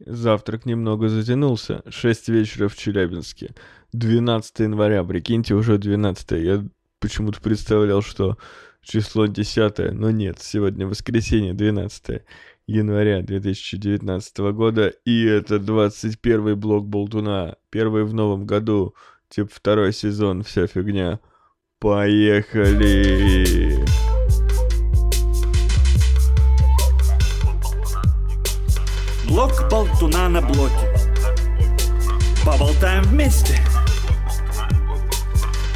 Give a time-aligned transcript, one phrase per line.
[0.00, 1.82] Завтрак немного затянулся.
[1.88, 3.54] 6 вечера в Челябинске.
[3.92, 6.64] 12 января, прикиньте, уже 12 Я
[6.98, 8.36] почему-то представлял, что
[8.82, 12.22] число 10 но нет, сегодня воскресенье, 12
[12.66, 18.94] января 2019 года, и это 21 блок Болтуна, первый в новом году,
[19.28, 21.20] типа второй сезон, вся фигня.
[21.78, 23.44] Поехали!
[29.34, 30.92] Блок Болтуна на блоке.
[32.44, 33.58] Поболтаем вместе.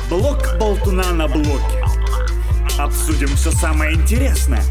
[0.08, 1.84] Блок Болтуна на блоке.
[2.78, 4.62] Обсудим все самое интересное.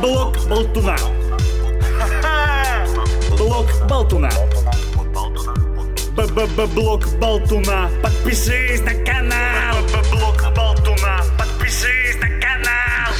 [0.00, 0.96] Блок Болтуна.
[3.36, 4.30] Блок Болтуна.
[6.12, 7.90] Б-б-б-блок Болтуна.
[8.00, 9.15] Подпишись на канал.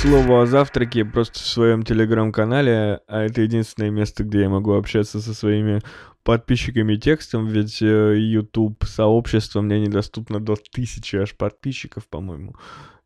[0.06, 5.20] Слово о завтраке просто в своем телеграм-канале, а это единственное место, где я могу общаться
[5.20, 5.80] со своими
[6.22, 12.54] подписчиками текстом, ведь э, YouTube сообщество мне недоступно до тысячи аж подписчиков, по-моему.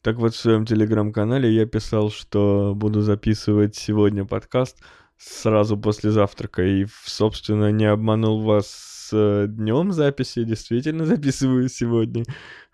[0.02, 4.76] Так вот, в своем телеграм-канале я писал, что буду записывать сегодня подкаст
[5.16, 6.62] сразу после завтрака.
[6.62, 10.44] И, собственно, не обманул вас э, днем записи.
[10.44, 12.24] Действительно записываю сегодня.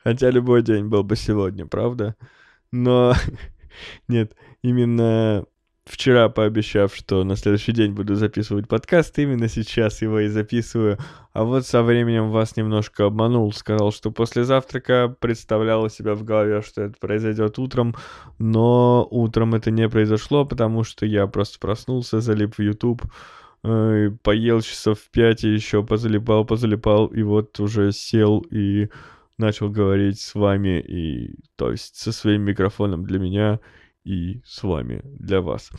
[0.03, 2.17] Хотя любой день был бы сегодня, правда?
[2.72, 3.15] Но
[4.08, 5.46] нет, именно
[5.86, 10.98] вчера пообещав, что на следующий день буду записывать подкаст, именно сейчас его и записываю.
[11.32, 16.24] А вот со временем вас немножко обманул, сказал, что после завтрака представлял у себя в
[16.24, 17.94] голове, что это произойдет утром,
[18.38, 23.02] но утром это не произошло, потому что я просто проснулся, залип в YouTube,
[23.62, 28.88] э, поел часов в пять и еще позалипал, позалипал, и вот уже сел и
[29.39, 33.61] начал говорить с вами, и то есть со своим микрофоном для меня—
[34.06, 35.70] и с вами для вас.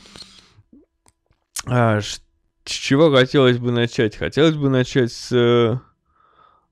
[1.66, 2.22] А, с
[2.66, 4.17] чего хотелось бы начать?
[4.17, 5.80] Хотелось бы начать с э,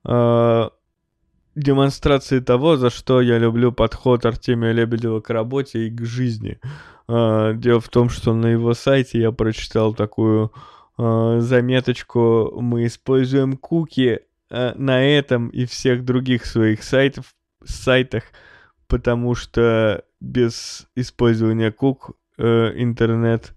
[0.04, 0.70] э,
[1.54, 6.60] демонстрации того, за что я люблю подход Артемия Лебедева к работе и к жизни.
[7.08, 10.52] Э, дело в том, что на его сайте я прочитал такую
[10.98, 14.20] э, заметочку «Мы используем куки
[14.50, 17.34] э, на этом и всех других своих сайтов,
[17.64, 18.24] сайтах,
[18.88, 23.54] потому что без использования кук э, интернет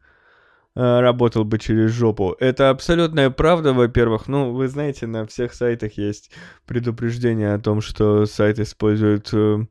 [0.75, 2.35] э, работал бы через жопу.
[2.39, 4.27] Это абсолютная правда, во-первых.
[4.27, 6.31] Ну, вы знаете, на всех сайтах есть
[6.65, 9.65] предупреждение о том, что сайт использует э,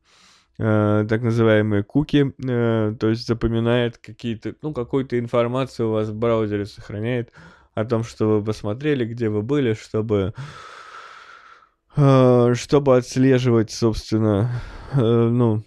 [0.59, 6.15] э, так называемые куки, э, то есть запоминает какие-то, ну, какую-то информацию у вас в
[6.15, 7.33] браузере сохраняет
[7.75, 10.35] о том, что вы посмотрели, где вы были, чтобы
[12.54, 15.64] чтобы отслеживать, собственно, э, ну,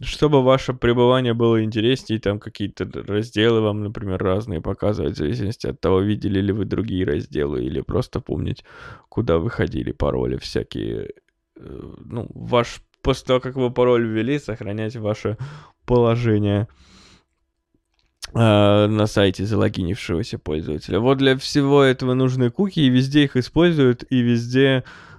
[0.00, 5.78] чтобы ваше пребывание было интереснее, там какие-то разделы вам, например, разные показывать, в зависимости от
[5.78, 8.64] того, видели ли вы другие разделы, или просто помнить,
[9.10, 11.10] куда вы ходили, пароли всякие.
[11.56, 15.36] Э, ну, ваш, после того, как вы пароль ввели, сохранять ваше
[15.84, 16.66] положение
[18.32, 20.98] э, на сайте залогинившегося пользователя.
[20.98, 25.11] Вот для всего этого нужны куки, и везде их используют, и везде э,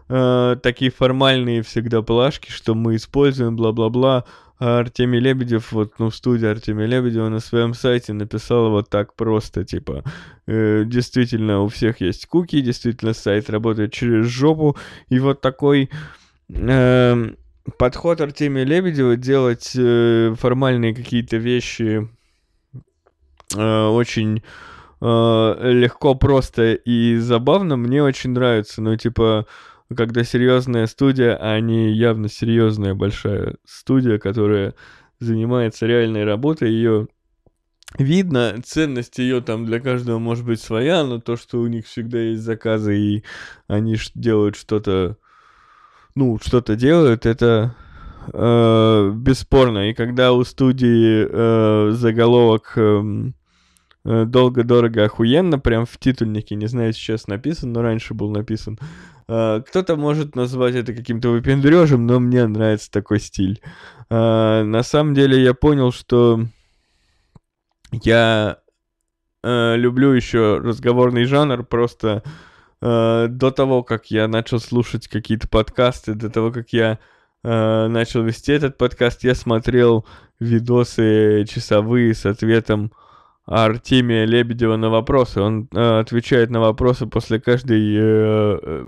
[0.62, 4.26] такие формальные всегда плашки, что мы используем, бла-бла-бла,
[4.60, 9.66] а Артемий Лебедев, вот, ну, студия Артемия Лебедева на своем сайте написала вот так просто,
[9.66, 10.04] типа,
[10.48, 14.78] э, действительно, у всех есть куки, действительно, сайт работает через жопу,
[15.10, 15.90] и вот такой
[16.48, 17.30] э,
[17.78, 22.08] подход Артемия Лебедева делать э, формальные какие-то вещи
[23.58, 24.44] э, очень
[25.02, 29.46] э, легко, просто и забавно, мне очень нравится, ну, типа,
[29.96, 34.76] когда серьезная студия, а не явно серьезная большая студия, которая
[35.20, 37.08] занимается реальной работой, ее
[37.98, 42.20] видно, ценность ее там для каждого может быть своя, но то, что у них всегда
[42.20, 43.24] есть заказы и
[43.68, 45.18] они делают что-то,
[46.16, 47.76] ну, что-то делают, это
[48.32, 49.90] э, бесспорно.
[49.90, 53.32] И когда у студии э, заголовок э,
[54.04, 58.78] долго, дорого, охуенно, прям в титульнике, не знаю, сейчас написан, но раньше был написан,
[59.68, 63.62] кто-то может назвать это каким-то выпендрежем, но мне нравится такой стиль.
[64.10, 66.42] А, на самом деле я понял, что
[67.92, 68.60] я
[69.44, 72.24] а, люблю еще разговорный жанр, просто
[72.82, 77.00] до того, как я начал слушать какие-то подкасты, до того, как я
[77.44, 80.06] начал вести этот подкаст, я смотрел
[80.42, 82.92] видосы часовые с ответом
[83.46, 85.42] Артемия Лебедева на вопросы.
[85.42, 88.86] Он э, отвечает на вопросы после каждой э,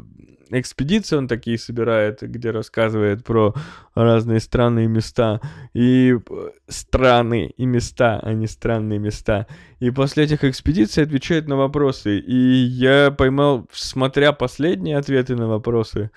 [0.49, 3.53] экспедиции он такие собирает, где рассказывает про
[3.93, 5.41] разные странные места.
[5.73, 9.47] И э, страны и места, а не странные места.
[9.79, 12.19] И после этих экспедиций отвечает на вопросы.
[12.19, 16.11] И я поймал, смотря последние ответы на вопросы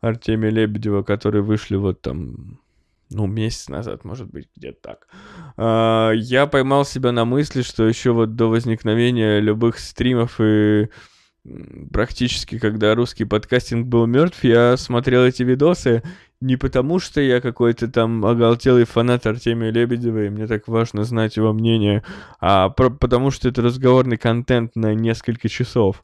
[0.00, 2.58] Артемия Лебедева, которые вышли вот там
[3.10, 5.08] ну, месяц назад, может быть, где-то так.
[5.56, 10.88] А, я поймал себя на мысли, что еще вот до возникновения любых стримов и
[11.92, 16.02] практически, когда русский подкастинг был мертв, я смотрел эти видосы
[16.40, 21.36] не потому, что я какой-то там оголтелый фанат Артемия Лебедева, и мне так важно знать
[21.36, 22.02] его мнение,
[22.40, 26.02] а про- потому что это разговорный контент на несколько часов.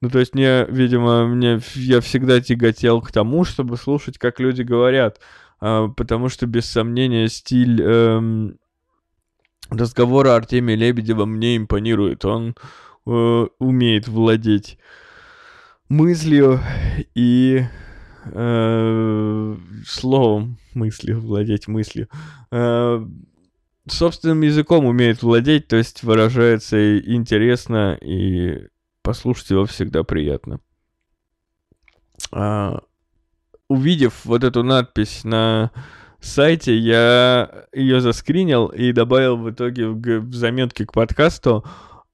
[0.00, 4.62] Ну, то есть мне, видимо, мне, я всегда тяготел к тому, чтобы слушать, как люди
[4.62, 5.20] говорят,
[5.60, 8.56] а, потому что, без сомнения, стиль эм,
[9.70, 12.24] разговора Артемия Лебедева мне импонирует.
[12.24, 12.54] Он
[13.06, 14.78] э, умеет владеть
[15.88, 16.60] мыслью
[17.14, 17.64] и
[18.24, 19.56] э,
[19.86, 22.08] словом мыслью, владеть мыслью.
[22.50, 23.04] Э,
[23.86, 28.68] собственным языком умеет владеть, то есть выражается интересно, и
[29.02, 30.60] послушать его всегда приятно.
[32.30, 32.80] А,
[33.68, 35.70] увидев вот эту надпись на
[36.20, 41.64] сайте, я ее заскринил и добавил в итоге в, в заметки к подкасту.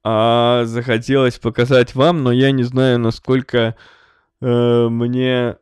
[0.04, 3.76] А захотелось показать вам, но я не знаю, насколько
[4.40, 5.56] э, мне...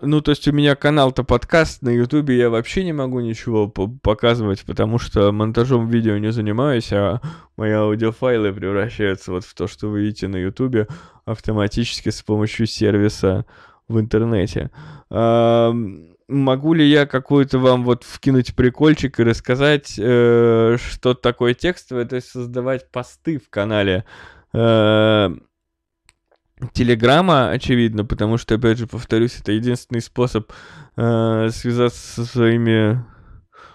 [0.00, 4.64] Ну, то есть у меня канал-то подкаст на Ютубе, я вообще не могу ничего показывать,
[4.64, 7.20] потому что монтажом видео не занимаюсь, а
[7.56, 10.88] мои аудиофайлы превращаются вот в то, что вы видите на Ютубе
[11.24, 13.46] автоматически с помощью сервиса
[13.88, 14.70] в интернете.
[15.08, 15.72] А,
[16.28, 22.16] могу ли я какую-то вам вот вкинуть прикольчик и рассказать, э, что такое текстовое, то
[22.16, 24.04] есть создавать посты в канале
[24.52, 25.34] э,
[26.72, 30.52] Телеграма, очевидно, потому что, опять же, повторюсь, это единственный способ
[30.96, 33.04] э, связаться со своими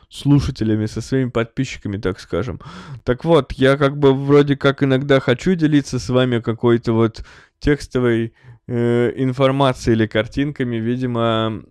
[0.10, 2.60] слушателями, со своими подписчиками, так скажем.
[3.04, 7.24] Так вот, я как бы вроде как иногда хочу делиться с вами какой-то вот
[7.60, 8.34] текстовой
[8.68, 11.63] э, информацией или картинками, видимо,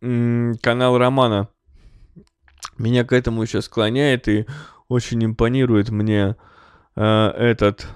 [0.00, 1.48] канал Романа
[2.80, 4.46] меня к этому еще склоняет и
[4.88, 6.36] очень импонирует мне
[6.96, 7.86] э, этот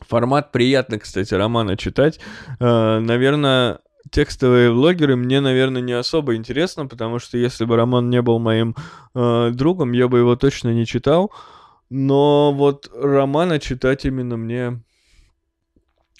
[0.00, 0.52] формат.
[0.52, 2.20] Приятно, кстати, Романа читать.
[2.60, 3.80] Э, наверное,
[4.10, 8.76] текстовые влогеры мне, наверное, не особо интересно, потому что если бы Роман не был моим
[9.14, 11.32] э, другом, я бы его точно не читал.
[11.90, 14.82] Но вот Романа читать именно мне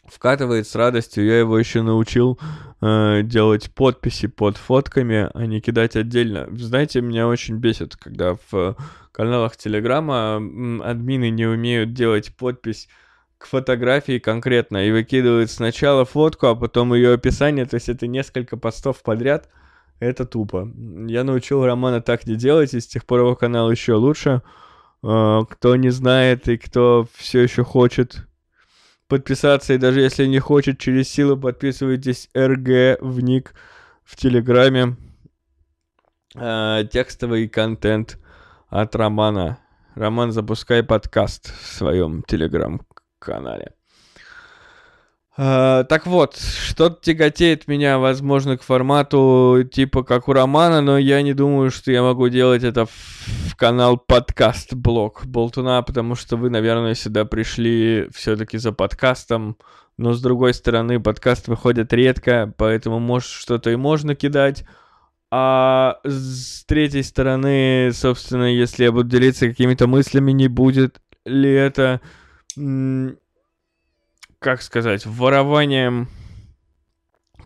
[0.07, 1.25] вкатывает с радостью.
[1.25, 2.39] Я его еще научил
[2.85, 6.49] э, делать подписи под фотками, а не кидать отдельно.
[6.53, 8.77] Знаете, меня очень бесит, когда в
[9.13, 10.37] каналах Телеграма
[10.85, 12.89] админы не умеют делать подпись
[13.39, 18.57] к фотографии конкретно и выкидывают сначала фотку, а потом ее описание, то есть это несколько
[18.57, 19.49] постов подряд.
[20.01, 20.71] Это тупо.
[21.07, 24.43] Я научил Романа так не делать, и с тех пор его канал еще лучше.
[25.03, 28.27] Э, кто не знает и кто все еще хочет
[29.09, 33.55] подписаться, и даже если не хочет через силу, подписывайтесь РГ в ник
[34.03, 34.97] в Телеграме.
[36.35, 38.19] Э, текстовый контент
[38.69, 39.59] от Романа.
[39.95, 43.75] Роман, запускай подкаст в своем Телеграм-канале.
[45.37, 51.23] Uh, так вот, что-то тяготеет меня, возможно, к формату типа как у Романа, но я
[51.23, 56.95] не думаю, что я могу делать это в канал подкаст-блог Болтуна, потому что вы, наверное,
[56.95, 59.57] сюда пришли все-таки за подкастом,
[59.97, 64.65] но с другой стороны, подкаст выходит редко, поэтому, может, что-то и можно кидать.
[65.33, 72.01] А с третьей стороны, собственно, если я буду делиться какими-то мыслями, не будет ли это
[74.45, 76.07] как сказать, ворованием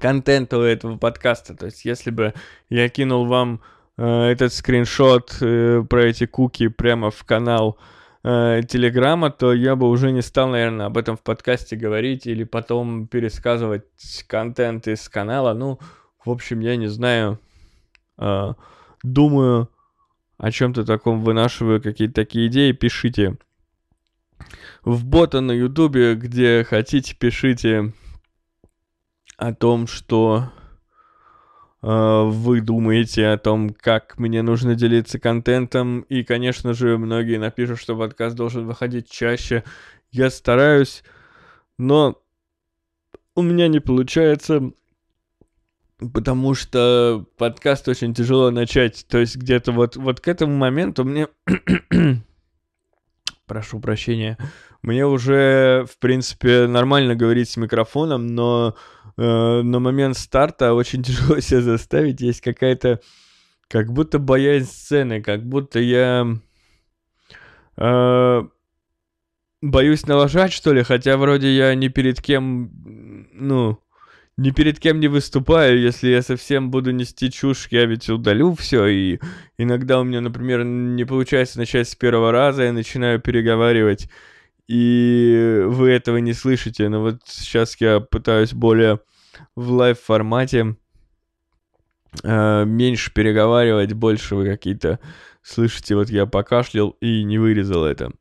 [0.01, 1.55] контента у этого подкаста.
[1.55, 2.35] То есть, если бы
[2.71, 3.61] я кинул вам
[3.97, 7.79] э, этот скриншот э, про эти куки прямо в канал
[8.25, 12.43] э, Телеграма, то я бы уже не стал, наверное, об этом в подкасте говорить или
[12.43, 13.85] потом пересказывать
[14.27, 15.55] контент из канала.
[15.55, 15.79] Ну,
[16.25, 17.39] в общем, я не знаю.
[18.19, 18.55] Э,
[19.05, 19.71] думаю
[20.37, 23.37] о чем-то таком, вынашиваю какие-то такие идеи, пишите
[24.85, 27.93] в бота на ютубе, где хотите, пишите
[29.37, 30.51] о том, что
[31.83, 36.01] э, вы думаете о том, как мне нужно делиться контентом.
[36.03, 39.65] И, конечно же, многие напишут, что подкаст должен выходить чаще.
[40.11, 41.05] Я стараюсь,
[41.79, 42.21] но
[43.35, 44.73] у меня не получается,
[46.13, 49.07] потому что подкаст очень тяжело начать.
[49.09, 51.29] То есть где-то вот, вот к этому моменту мне
[53.49, 54.39] прошу прощения,
[54.83, 58.77] мне уже, в принципе, нормально говорить с микрофоном, но
[59.17, 59.23] э,
[59.63, 62.21] на момент старта очень тяжело себя заставить.
[62.21, 63.01] Есть какая-то,
[63.69, 66.27] как будто боязнь сцены, как будто я
[67.77, 68.43] э,
[69.63, 72.71] боюсь налажать, что ли, хотя вроде я ни перед кем,
[73.33, 73.81] ну,
[74.39, 78.87] ни перед кем не выступаю, если я совсем буду нести чушь, я ведь удалю все,
[78.87, 79.19] и
[79.59, 84.09] иногда у меня, например, не получается начать с первого раза, я начинаю переговаривать,
[84.69, 89.01] и вы этого не слышите, но вот сейчас я пытаюсь более
[89.57, 90.77] в лайв-формате
[92.23, 95.01] э, меньше переговаривать, больше вы какие-то
[95.43, 98.13] слышите, вот я покашлял и не вырезал это.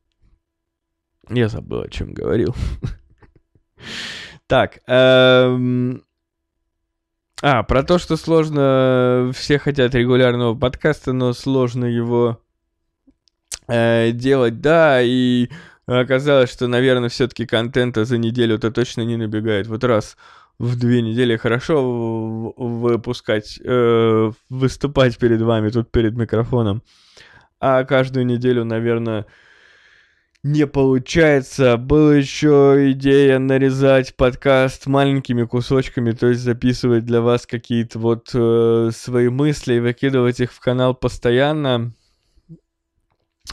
[1.30, 2.56] Я забыл, о чем говорил.
[4.48, 6.02] Так, эм,
[7.42, 12.40] а, про то, что сложно, все хотят регулярного подкаста, но сложно его
[13.68, 15.48] э, делать, да, и
[15.86, 19.68] оказалось, что, наверное, все-таки контента за неделю-то точно не набегает.
[19.68, 20.16] Вот раз
[20.58, 26.82] в две недели хорошо выпускать, э, выступать перед вами тут перед микрофоном,
[27.60, 29.26] а каждую неделю, наверное,
[30.42, 31.76] не получается.
[31.76, 38.90] Была еще идея нарезать подкаст маленькими кусочками, то есть записывать для вас какие-то вот э,
[38.94, 41.92] свои мысли и выкидывать их в канал постоянно.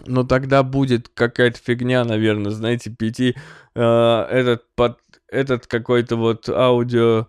[0.05, 3.35] Но тогда будет какая-то фигня, наверное, знаете, пяти
[3.75, 7.27] э, этот под этот какой-то вот аудио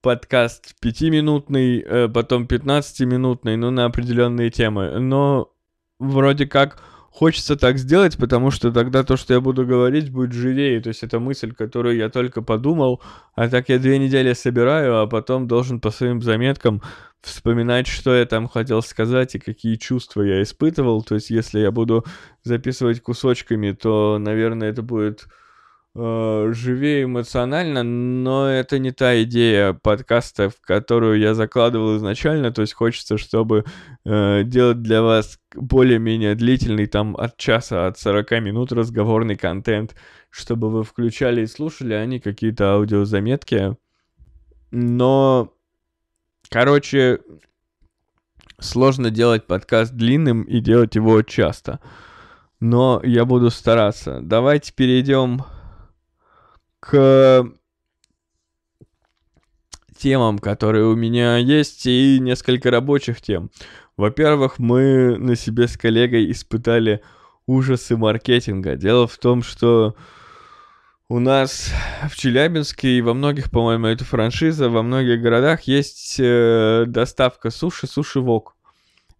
[0.00, 4.98] подкаст пятиминутный, э, потом 15-минутный, ну, на определенные темы.
[4.98, 5.52] Но
[5.98, 6.78] вроде как
[7.14, 10.80] хочется так сделать, потому что тогда то, что я буду говорить, будет живее.
[10.80, 13.00] То есть это мысль, которую я только подумал,
[13.36, 16.82] а так я две недели собираю, а потом должен по своим заметкам
[17.22, 21.04] вспоминать, что я там хотел сказать и какие чувства я испытывал.
[21.04, 22.04] То есть если я буду
[22.42, 25.28] записывать кусочками, то, наверное, это будет
[25.94, 32.52] э, живее эмоционально, но это не та идея подкаста, в которую я закладывал изначально.
[32.52, 33.64] То есть хочется, чтобы
[34.04, 39.94] э, делать для вас более-менее длительный, там от часа, от 40 минут разговорный контент,
[40.30, 43.76] чтобы вы включали и слушали, а не какие-то аудиозаметки.
[44.70, 45.52] Но,
[46.48, 47.20] короче,
[48.58, 51.80] сложно делать подкаст длинным и делать его часто.
[52.60, 54.20] Но я буду стараться.
[54.22, 55.42] Давайте перейдем
[56.84, 57.46] к
[59.96, 63.50] темам, которые у меня есть, и несколько рабочих тем.
[63.96, 67.00] Во-первых, мы на себе с коллегой испытали
[67.46, 68.76] ужасы маркетинга.
[68.76, 69.96] Дело в том, что
[71.08, 71.72] у нас
[72.10, 77.86] в Челябинске и во многих, по-моему, это франшиза, во многих городах есть э, доставка суши,
[77.86, 78.56] суши-вок.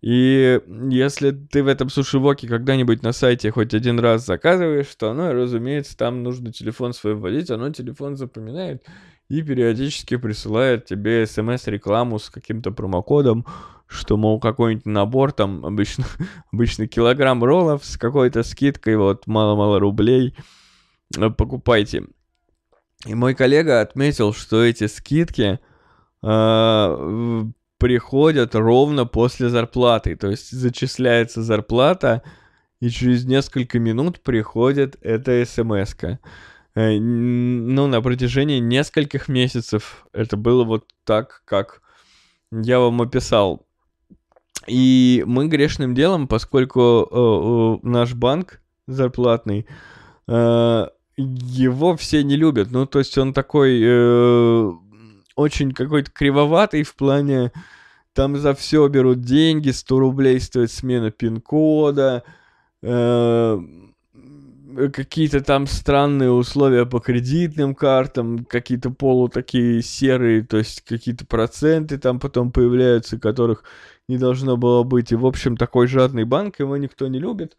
[0.04, 5.32] И если ты в этом суши-воке когда-нибудь на сайте хоть один раз заказываешь, то оно,
[5.32, 8.84] разумеется, там нужно телефон свой вводить, оно телефон запоминает
[9.30, 13.46] и периодически присылает тебе смс-рекламу с каким-то промокодом,
[13.86, 16.04] что, мол, какой-нибудь набор, там, обычно,
[16.52, 20.36] обычно килограмм роллов с какой-то скидкой, вот, мало-мало рублей,
[21.16, 22.04] э, покупайте.
[23.06, 25.60] И мой коллега отметил, что эти скидки
[26.22, 27.44] э,
[27.84, 30.16] приходят ровно после зарплаты.
[30.16, 32.22] То есть зачисляется зарплата,
[32.80, 36.16] и через несколько минут приходит эта смс -ка.
[36.74, 41.82] Э, ну, на протяжении нескольких месяцев это было вот так, как
[42.50, 43.66] я вам описал.
[44.66, 49.66] И мы грешным делом, поскольку э, наш банк зарплатный,
[50.26, 50.86] э,
[51.18, 52.68] его все не любят.
[52.70, 54.72] Ну, то есть он такой э,
[55.36, 57.52] очень какой-то кривоватый в плане,
[58.12, 62.22] там за все берут деньги, 100 рублей стоит смена пин-кода,
[62.82, 63.58] э,
[64.92, 71.98] какие-то там странные условия по кредитным картам, какие-то полу такие серые, то есть какие-то проценты
[71.98, 73.64] там потом появляются, которых
[74.08, 75.12] не должно было быть.
[75.12, 77.56] И, в общем, такой жадный банк, его никто не любит.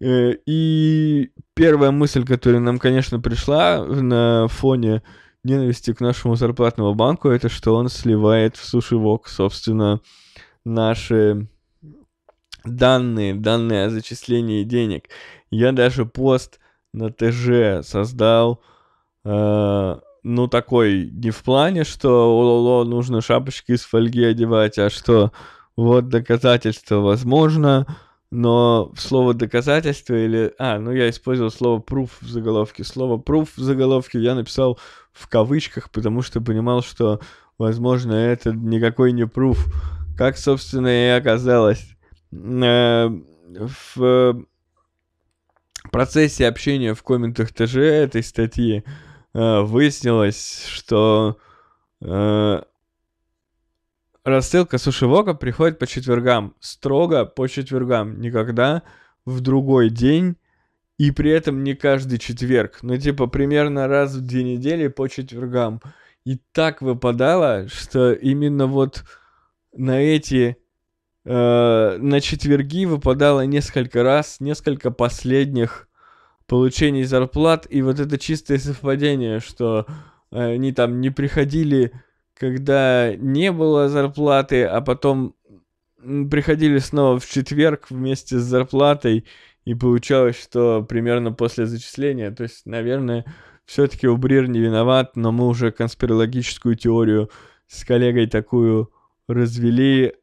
[0.00, 5.02] Э, и первая мысль, которая нам, конечно, пришла на фоне
[5.44, 10.00] ненависти к нашему зарплатному банку, это что он сливает в сушивок, собственно,
[10.64, 11.48] наши
[12.64, 15.08] данные, данные о зачислении денег.
[15.50, 16.60] Я даже пост
[16.92, 18.62] на ТЖ создал,
[19.24, 25.32] э, ну, такой, не в плане, что о нужно шапочки из фольги одевать, а что
[25.76, 27.86] вот доказательство возможно,
[28.34, 30.52] но слово доказательство или...
[30.58, 32.82] А, ну я использовал слово proof в заголовке.
[32.82, 34.78] Слово proof в заголовке я написал
[35.12, 37.20] в кавычках, потому что понимал, что,
[37.58, 39.58] возможно, это никакой не proof.
[40.18, 41.86] Как, собственно, и оказалось.
[42.32, 43.08] Э,
[43.86, 44.44] в
[45.92, 48.82] процессе общения в комментах ТЖ этой статьи
[49.32, 51.36] э, выяснилось, что
[52.00, 52.62] э,
[54.24, 58.82] рассылка сушивока приходит по четвергам, строго по четвергам, никогда
[59.24, 60.36] в другой день,
[60.98, 65.80] и при этом не каждый четверг, ну типа примерно раз в две недели по четвергам.
[66.24, 69.04] И так выпадало, что именно вот
[69.76, 70.56] на эти
[71.26, 75.88] э, на четверги выпадало несколько раз, несколько последних
[76.46, 79.86] получений зарплат, и вот это чистое совпадение, что
[80.30, 81.92] э, они там не приходили,
[82.34, 85.34] когда не было зарплаты, а потом
[86.30, 89.24] приходили снова в четверг вместе с зарплатой,
[89.64, 93.24] и получалось, что примерно после зачисления, то есть, наверное,
[93.64, 97.30] все-таки Убрир не виноват, но мы уже конспирологическую теорию
[97.66, 98.92] с коллегой такую
[99.26, 100.14] развели,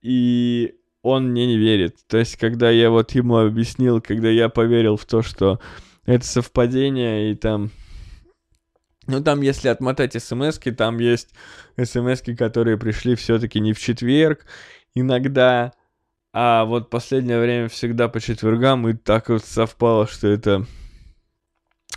[0.00, 1.96] и он мне не верит.
[2.06, 5.60] То есть, когда я вот ему объяснил, когда я поверил в то, что
[6.06, 7.70] это совпадение, и там...
[9.10, 11.30] Ну, там, если отмотать смс там есть
[11.76, 14.46] смс которые пришли все-таки не в четверг,
[14.94, 15.72] иногда,
[16.32, 20.64] а вот последнее время всегда по четвергам, и так вот совпало, что это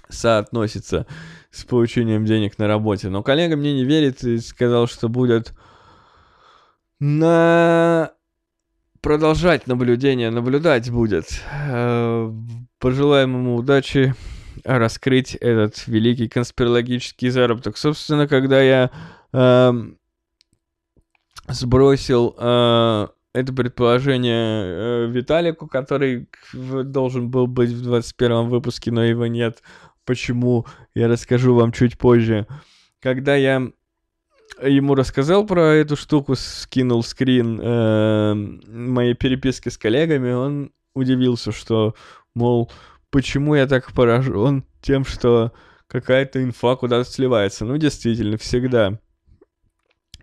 [0.09, 1.05] соотносится
[1.51, 3.09] с получением денег на работе.
[3.09, 5.53] Но коллега мне не верит и сказал, что будет
[6.99, 8.11] на
[9.01, 11.25] продолжать наблюдение, наблюдать будет.
[11.51, 12.33] Э,
[12.79, 14.15] пожелаем ему удачи
[14.63, 17.77] раскрыть этот великий конспирологический заработок.
[17.77, 18.91] Собственно, когда я
[19.33, 19.71] э,
[21.47, 29.25] сбросил э, это предположение э, Виталику, который должен был быть в 21 выпуске, но его
[29.27, 29.63] нет.
[30.05, 30.65] Почему?
[30.93, 32.45] Я расскажу вам чуть позже.
[32.99, 33.69] Когда я
[34.61, 41.95] ему рассказал про эту штуку, скинул скрин э, моей переписки с коллегами, он удивился, что,
[42.35, 42.71] мол,
[43.13, 45.53] почему я так поражен тем, что
[45.87, 47.63] какая-то инфа куда-то сливается.
[47.63, 48.99] Ну, действительно, всегда.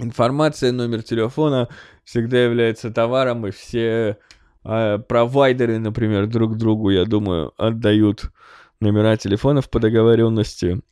[0.00, 1.68] Информация, номер телефона
[2.04, 4.18] всегда является товаром, и все
[4.64, 8.32] э, провайдеры, например, друг другу, я думаю, отдают
[8.80, 10.82] номера телефонов по договоренности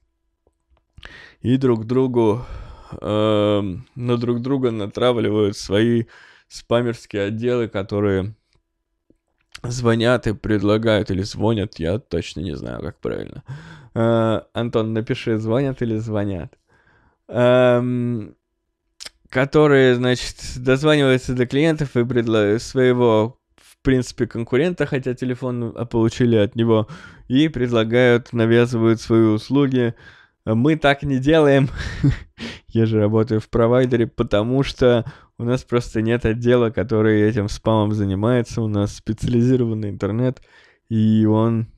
[1.41, 2.45] и друг другу
[3.01, 3.63] э,
[3.95, 6.05] на друг друга натравливают свои
[6.47, 8.37] спамерские отделы, которые
[9.63, 13.43] звонят и предлагают или звонят, я точно не знаю, как правильно.
[13.95, 16.55] Э, Антон, напиши, звонят или звонят.
[17.29, 18.37] Эм,
[19.29, 26.57] которые, значит, дозваниваются до клиентов и предлагают своего, в принципе, конкурента, хотя телефон получили от
[26.57, 26.89] него,
[27.29, 29.95] и предлагают, навязывают свои услуги.
[30.45, 31.69] Мы так не делаем.
[32.69, 35.05] Я же работаю в провайдере, потому что
[35.39, 38.61] у нас просто нет отдела, который этим спамом занимается.
[38.61, 40.43] У нас специализированный интернет,
[40.89, 41.69] и он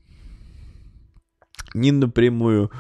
[1.75, 2.71] не напрямую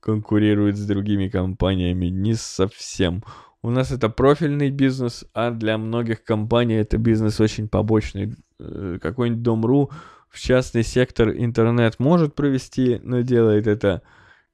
[0.00, 3.24] конкурирует с другими компаниями, не совсем.
[3.62, 8.36] У нас это профильный бизнес, а для многих компаний это бизнес очень побочный.
[8.60, 9.90] Э, какой-нибудь Дом.ру
[10.28, 14.02] в частный сектор интернет может провести, но делает это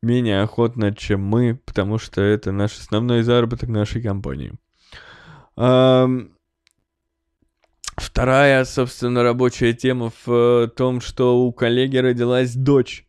[0.03, 4.55] менее охотно, чем мы, потому что это наш основной заработок нашей компании.
[5.57, 6.29] Вторая,
[8.64, 13.07] собственно, рабочая тема в том, что у коллеги родилась дочь.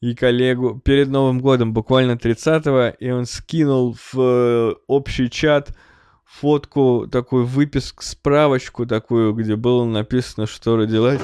[0.00, 5.76] И коллегу перед Новым годом, буквально 30-го, и он скинул в общий чат
[6.24, 11.20] фотку, такую выписку, справочку такую, где было написано, что родилась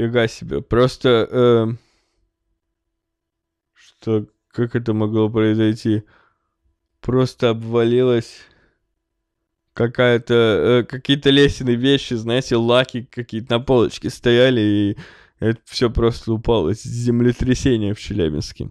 [0.00, 0.62] Фига себе.
[0.62, 1.28] Просто...
[1.30, 1.66] Э,
[3.74, 4.26] что...
[4.52, 6.02] Как это могло произойти?
[7.00, 8.40] Просто обвалилась
[9.74, 10.34] какая-то...
[10.34, 14.96] Э, какие-то лесенные вещи, знаете, лаки какие-то на полочке стояли, и
[15.38, 16.74] это все просто упало.
[16.74, 18.70] Землетрясение в Челябинске.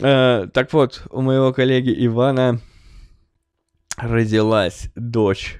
[0.00, 2.60] Э, так вот, у моего коллеги Ивана
[3.96, 5.59] родилась дочь.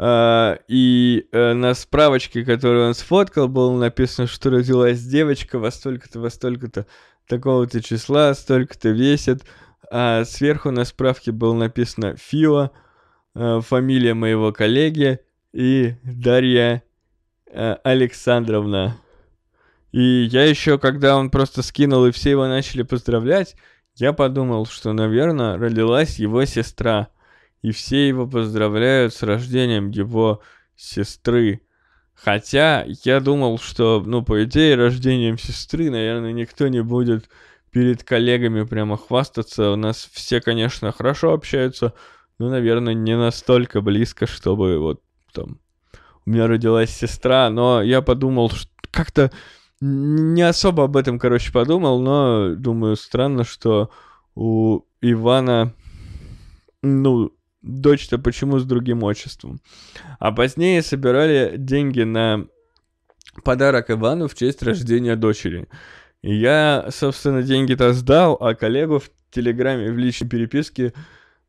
[0.00, 6.20] Uh, и uh, на справочке, которую он сфоткал, было написано, что родилась девочка во столько-то,
[6.20, 6.86] во столько-то
[7.26, 9.42] такого-то числа, столько-то весит.
[9.90, 12.70] А сверху на справке было написано Фио,
[13.34, 15.18] uh, фамилия моего коллеги,
[15.52, 16.84] и Дарья
[17.52, 18.98] Александровна.
[19.90, 23.56] И я еще, когда он просто скинул, и все его начали поздравлять,
[23.96, 27.08] я подумал, что, наверное, родилась его сестра
[27.62, 30.40] и все его поздравляют с рождением его
[30.76, 31.62] сестры.
[32.14, 37.28] Хотя я думал, что, ну, по идее, рождением сестры, наверное, никто не будет
[37.70, 39.70] перед коллегами прямо хвастаться.
[39.70, 41.94] У нас все, конечно, хорошо общаются,
[42.38, 45.00] но, наверное, не настолько близко, чтобы вот
[45.32, 45.60] там
[46.26, 49.30] у меня родилась сестра, но я подумал, что как-то
[49.80, 53.90] не особо об этом, короче, подумал, но думаю, странно, что
[54.34, 55.72] у Ивана,
[56.82, 59.60] ну, дочь-то почему с другим отчеством.
[60.18, 62.46] А позднее собирали деньги на
[63.44, 65.68] подарок Ивану в честь рождения дочери.
[66.22, 70.92] И я, собственно, деньги-то сдал, а коллегу в Телеграме в личной переписке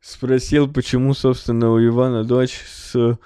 [0.00, 3.18] спросил, почему, собственно, у Ивана дочь с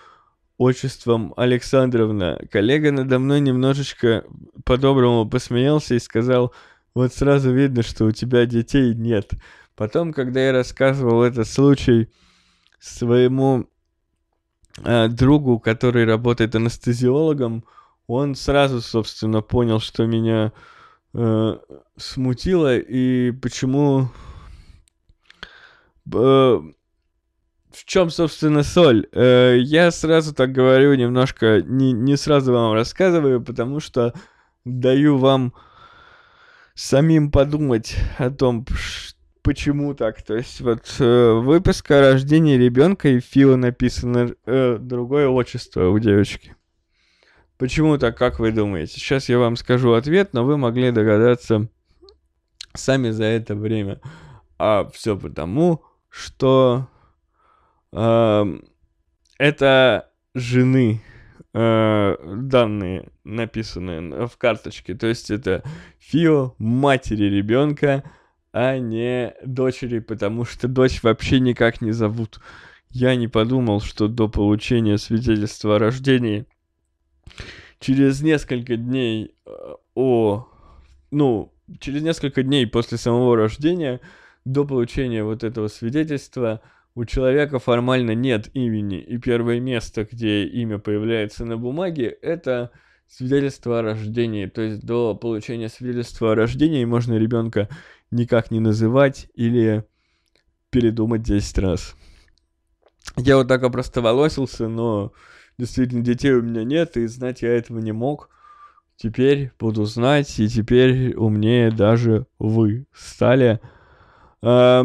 [0.57, 2.41] отчеством Александровна.
[2.51, 4.25] Коллега надо мной немножечко
[4.65, 6.55] по-доброму посмеялся и сказал,
[6.95, 9.33] вот сразу видно, что у тебя детей нет.
[9.77, 12.09] Потом, когда я рассказывал этот случай
[12.85, 13.67] своему
[14.85, 17.65] э, другу, который работает анестезиологом,
[18.07, 20.53] он сразу, собственно, понял, что меня
[21.15, 21.59] э,
[21.97, 24.11] смутило и почему...
[26.13, 26.61] Э,
[27.71, 29.09] в чем, собственно, соль?
[29.13, 34.13] Э, я сразу так говорю, немножко не, не сразу вам рассказываю, потому что
[34.65, 35.55] даю вам
[36.75, 38.65] самим подумать о том,
[39.45, 40.23] почему так.
[40.23, 45.99] То есть вот э, выпуск о рождении ребенка и Фила написано э, другое отчество у
[46.01, 46.57] девочки.
[47.59, 48.95] Почему так, как вы думаете?
[48.95, 51.69] Сейчас я вам скажу ответ, но вы могли догадаться
[52.73, 54.01] сами за это время.
[54.59, 56.89] А все потому, что
[57.93, 58.59] э,
[59.39, 61.03] это жены
[61.53, 64.95] э, данные написанные в карточке.
[64.95, 65.63] То есть это
[65.99, 68.05] Фио, матери ребенка,
[68.55, 72.39] а не дочери, потому что дочь вообще никак не зовут.
[72.89, 76.47] Я не подумал, что до получения свидетельства о рождении
[77.81, 79.51] через несколько дней э,
[79.97, 80.47] о...
[81.11, 84.01] Ну, через несколько дней после самого рождения,
[84.45, 86.61] до получения вот этого свидетельства,
[86.95, 92.71] у человека формально нет имени, и первое место, где имя появляется на бумаге, это
[93.09, 94.47] свидетельство о рождении.
[94.47, 97.69] То есть до получения свидетельства о рождении можно ребенка
[98.11, 99.85] никак не называть или
[100.71, 101.95] передумать 10 раз.
[103.17, 105.13] Я вот так опростоволосился, но
[105.59, 108.29] действительно детей у меня нет, и знать я этого не мог.
[108.97, 113.61] Теперь буду знать, и теперь умнее даже вы стали.
[114.43, 114.85] А,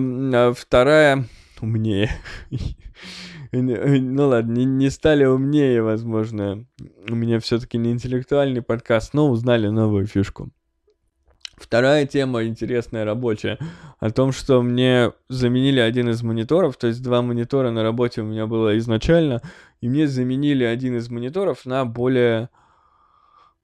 [0.55, 1.25] вторая
[1.61, 2.09] умнее.
[3.51, 6.67] Ну ладно, не стали умнее, возможно.
[7.09, 10.51] У меня все-таки не интеллектуальный подкаст, но узнали новую фишку.
[11.59, 13.59] Вторая тема интересная, рабочая,
[13.99, 18.25] о том, что мне заменили один из мониторов, то есть два монитора на работе у
[18.25, 19.41] меня было изначально,
[19.81, 22.49] и мне заменили один из мониторов на более,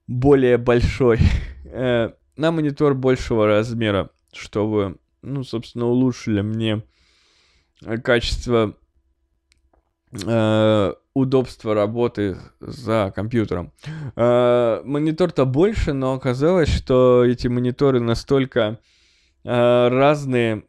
[0.06, 1.18] более большой,
[1.64, 6.82] э, на монитор большего размера, чтобы, ну, собственно, улучшили мне
[8.04, 8.76] качество
[11.16, 13.72] удобства работы за компьютером.
[14.16, 18.78] Э, монитор-то больше, но оказалось, что эти мониторы настолько
[19.42, 20.64] э, разные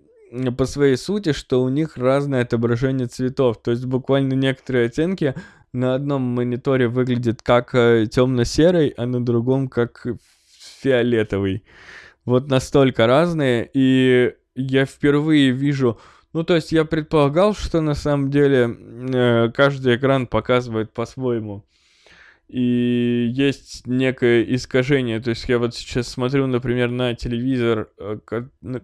[0.58, 3.62] по своей сути, что у них разное отображение цветов.
[3.62, 5.36] То есть буквально некоторые оттенки
[5.74, 10.08] на одном мониторе выглядят как э, темно-серый, а на другом как
[10.82, 11.66] фиолетовый.
[12.24, 16.00] Вот настолько разные, и я впервые вижу
[16.38, 18.78] ну, то есть я предполагал, что на самом деле
[19.12, 21.66] э, каждый экран показывает по-своему.
[22.48, 25.20] И есть некое искажение.
[25.20, 28.20] То есть я вот сейчас смотрю, например, на телевизор, э,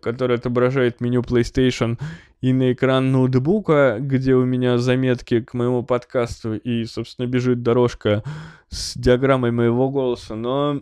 [0.02, 2.00] который отображает меню PlayStation,
[2.42, 8.24] и на экран ноутбука, где у меня заметки к моему подкасту, и, собственно, бежит дорожка
[8.70, 10.34] с диаграммой моего голоса.
[10.34, 10.82] Но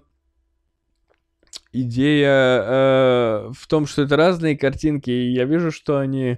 [1.73, 6.37] идея э, в том, что это разные картинки, и я вижу, что они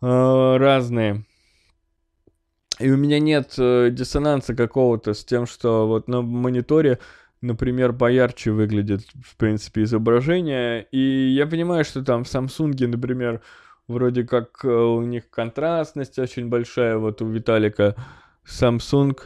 [0.00, 1.24] разные.
[2.78, 7.00] И у меня нет э, диссонанса какого-то с тем, что вот на мониторе,
[7.40, 10.86] например, поярче выглядит, в принципе, изображение.
[10.92, 13.40] И я понимаю, что там в Samsung, например,
[13.88, 16.98] вроде как э, у них контрастность очень большая.
[16.98, 17.96] Вот у Виталика
[18.46, 19.18] Samsung.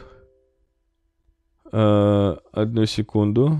[1.71, 3.59] Э, одну секунду.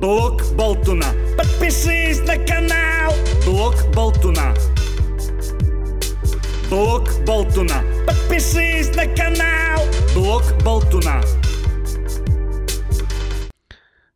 [0.00, 1.21] Блок Болтуна.
[1.62, 3.12] Подпишись на канал.
[3.46, 4.52] Блок Болтуна.
[6.68, 7.84] Блок Болтуна.
[8.04, 9.86] Подпишись на канал.
[10.12, 11.20] Блок Болтуна.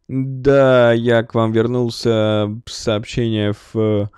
[0.08, 2.50] Да, я к вам вернулся.
[2.66, 4.08] Сообщение в э,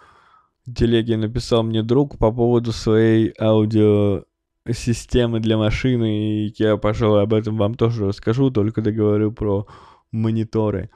[0.74, 6.46] телеге написал мне друг по поводу своей аудиосистемы для машины.
[6.46, 9.66] И я, пожалуй, об этом вам тоже расскажу, только договорю про
[10.12, 10.88] мониторы.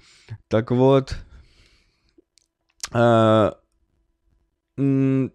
[0.49, 1.15] Так вот,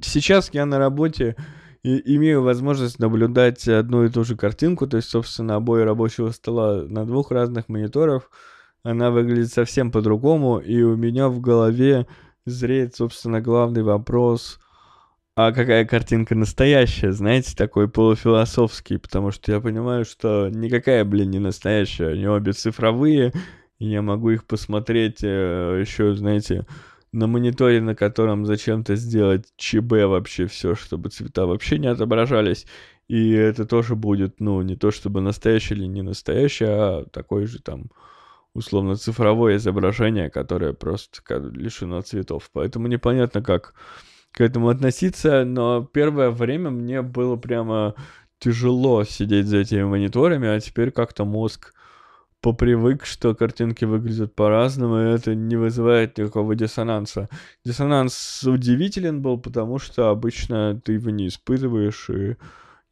[0.02, 1.36] сейчас я на работе
[1.84, 6.84] и имею возможность наблюдать одну и ту же картинку, то есть, собственно, обои рабочего стола
[6.84, 8.30] на двух разных мониторах,
[8.84, 12.08] она выглядит совсем по-другому, и у меня в голове
[12.46, 14.60] зреет, собственно, главный вопрос,
[15.36, 21.40] а какая картинка настоящая, знаете, такой полуфилософский, потому что я понимаю, что никакая, блин, не
[21.40, 23.34] настоящая, они обе цифровые,
[23.78, 26.66] и я могу их посмотреть э, еще, знаете,
[27.18, 32.68] на мониторе, на котором зачем-то сделать ЧБ вообще все, чтобы цвета вообще не отображались.
[33.08, 37.60] И это тоже будет, ну, не то чтобы настоящее или не настоящее, а такой же
[37.62, 37.86] там
[38.54, 41.22] условно цифровое изображение, которое просто
[41.54, 42.50] лишено цветов.
[42.54, 43.74] Поэтому непонятно, как
[44.32, 47.96] к этому относиться, но первое время мне было прямо
[48.40, 51.74] тяжело сидеть за этими мониторами, а теперь как-то мозг
[52.42, 57.30] попривык, что картинки выглядят по-разному, и это не вызывает никакого диссонанса.
[57.66, 62.38] Диссонанс удивителен был, потому что обычно ты его не испытываешь, и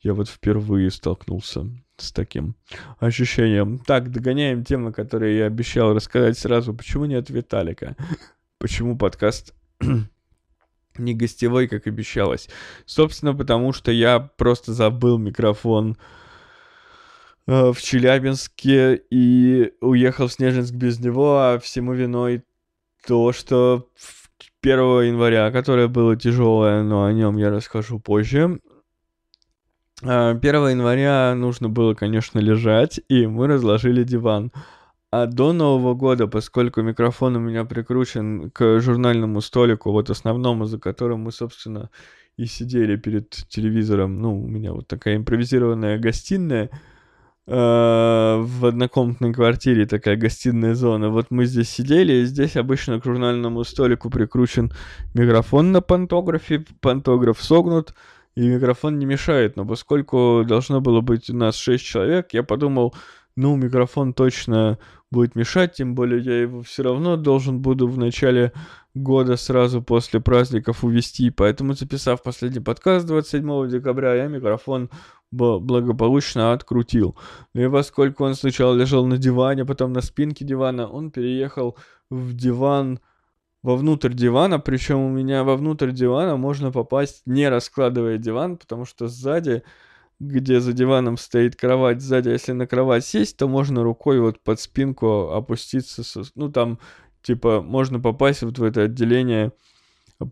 [0.02, 2.56] я вот впервые столкнулся с таким
[3.00, 3.80] ощущением.
[3.80, 6.74] Так, догоняем темы, которые я обещал рассказать сразу.
[6.74, 7.96] Почему нет Виталика?
[8.58, 9.54] Почему подкаст
[10.98, 12.50] не гостевой, как обещалось?
[12.86, 15.98] Собственно, потому что я просто забыл микрофон
[17.48, 22.44] в Челябинске и уехал в Снежинск без него, а всему виной
[23.06, 23.88] то, что
[24.62, 28.60] 1 января, которое было тяжелое, но о нем я расскажу позже,
[30.02, 34.52] 1 а, января нужно было, конечно, лежать, и мы разложили диван.
[35.12, 40.80] А до Нового года, поскольку микрофон у меня прикручен к журнальному столику, вот основному, за
[40.80, 41.90] которым мы, собственно,
[42.36, 46.70] и сидели перед телевизором, ну, у меня вот такая импровизированная гостиная, э,
[47.48, 51.10] в однокомнатной квартире такая гостиная зона.
[51.10, 54.72] Вот мы здесь сидели, и здесь обычно к журнальному столику прикручен
[55.14, 57.94] микрофон на пантографе, пантограф согнут,
[58.36, 62.96] и микрофон не мешает, но поскольку должно было быть у нас 6 человек, я подумал,
[63.36, 64.80] ну, микрофон точно
[65.12, 68.54] будет мешать, тем более я его все равно должен буду в начале
[68.96, 74.90] года сразу после праздников увести, поэтому записав последний подкаст 27 декабря, я микрофон
[75.32, 77.16] благополучно открутил.
[77.54, 81.78] И поскольку он сначала лежал на диване, потом на спинке дивана, он переехал
[82.10, 83.00] в диван
[83.62, 89.64] вовнутрь дивана, причем у меня вовнутрь дивана можно попасть не раскладывая диван, потому что сзади,
[90.20, 94.62] где за диваном стоит кровать, сзади, если на кровать сесть, то можно рукой вот под
[94.62, 96.04] спинку опуститься,
[96.36, 96.80] ну там,
[97.26, 99.52] типа, можно попасть вот в это отделение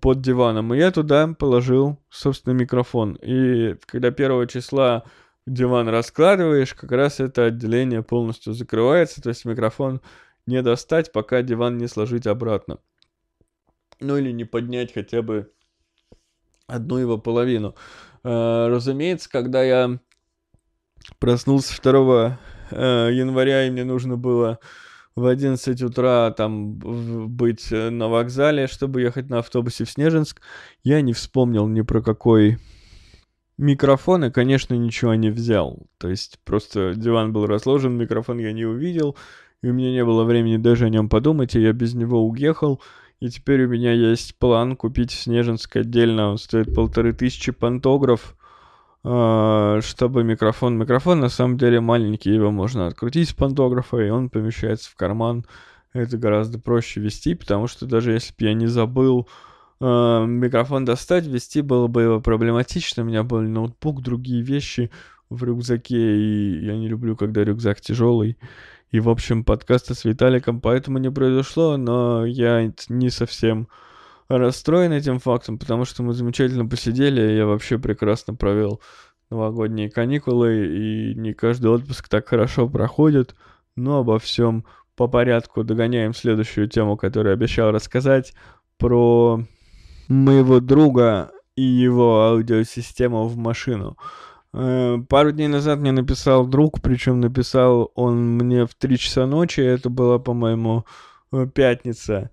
[0.01, 0.73] под диваном.
[0.73, 3.15] И я туда положил, собственно, микрофон.
[3.15, 5.03] И когда первого числа
[5.45, 9.99] диван раскладываешь, как раз это отделение полностью закрывается, то есть микрофон
[10.45, 12.79] не достать, пока диван не сложить обратно
[14.03, 15.51] ну или не поднять хотя бы
[16.67, 17.75] одну его половину.
[18.23, 19.99] Э, разумеется, когда я
[21.19, 22.39] проснулся 2
[22.71, 24.60] э, января, и мне нужно было
[25.15, 30.41] в 11 утра там быть на вокзале, чтобы ехать на автобусе в Снежинск,
[30.84, 32.58] я не вспомнил ни про какой
[33.58, 35.88] микрофон и, конечно, ничего не взял.
[35.97, 39.15] То есть просто диван был разложен, микрофон я не увидел,
[39.62, 42.82] и у меня не было времени даже о нем подумать, и я без него уехал.
[43.19, 46.32] И теперь у меня есть план купить в Снежинск отдельно.
[46.32, 48.42] Он стоит полторы тысячи пантограф, а,
[49.04, 50.78] чтобы микрофон...
[50.78, 55.46] Микрофон на самом деле маленький, его можно открутить с пантографа, и он помещается в карман.
[55.92, 59.28] Это гораздо проще вести, потому что даже если бы я не забыл
[59.80, 63.04] э, микрофон достать, вести было бы его проблематично.
[63.04, 64.89] У меня был ноутбук, другие вещи
[65.30, 68.38] в рюкзаке, и я не люблю, когда рюкзак тяжелый.
[68.92, 73.68] И, в общем, подкаста с Виталиком поэтому не произошло, но я не совсем
[74.38, 78.82] расстроен этим фактом, потому что мы замечательно посидели, и я вообще прекрасно провел
[79.30, 83.36] новогодние каникулы, и не каждый отпуск так хорошо проходит,
[83.76, 84.65] но обо всем
[84.96, 88.34] по порядку догоняем следующую тему, которую обещал рассказать,
[88.78, 89.41] про
[90.08, 93.98] моего друга и его аудиосистему в машину.
[94.54, 99.62] Э, пару дней назад мне написал друг, причем написал он мне в 3 часа ночи,
[99.62, 100.86] это была, по-моему,
[101.32, 102.30] э, пятница.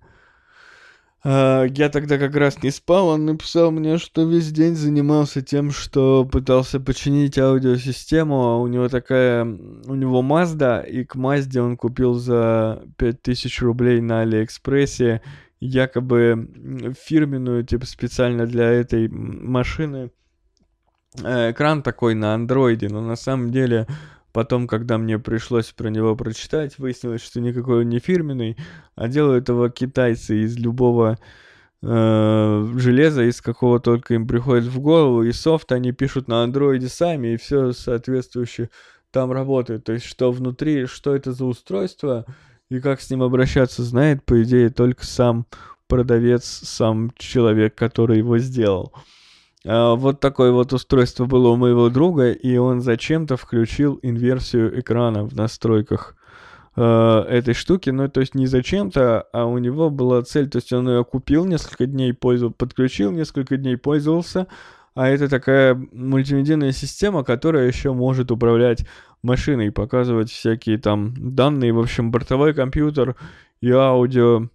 [1.23, 5.71] Э, я тогда как раз не спал, он написал мне, что весь день занимался тем,
[5.71, 11.77] что пытался починить аудиосистему, а у него такая, у него Mazda, и к Mazda он
[11.77, 15.21] купил за 5000 рублей на Алиэкспрессе
[15.61, 20.11] якобы фирменную, типа специально для этой машины.
[21.23, 23.87] Э, экран такой на андроиде, но на самом деле
[24.33, 28.57] потом, когда мне пришлось про него прочитать, выяснилось, что никакой он не фирменный,
[28.95, 31.19] а делают его китайцы из любого
[31.83, 36.89] э, железа, из какого только им приходит в голову, и софт они пишут на андроиде
[36.89, 38.71] сами, и все соответствующее
[39.11, 39.85] там работает.
[39.85, 42.27] То есть, что внутри, что это за устройство,
[42.71, 45.47] и как с ним обращаться, знает, по идее, только сам
[45.89, 48.95] продавец, сам человек, который его сделал.
[49.67, 55.25] А, вот такое вот устройство было у моего друга, и он зачем-то включил инверсию экрана
[55.25, 56.17] в настройках
[56.77, 56.83] э,
[57.29, 57.91] этой штуки.
[57.91, 61.45] Ну, то есть не зачем-то, а у него была цель, то есть он ее купил,
[61.45, 64.47] несколько дней пользовался, подключил, несколько дней пользовался,
[64.95, 68.87] а это такая мультимедийная система, которая еще может управлять
[69.23, 73.15] машиной, показывать всякие там данные, в общем, бортовой компьютер
[73.61, 74.49] и аудио,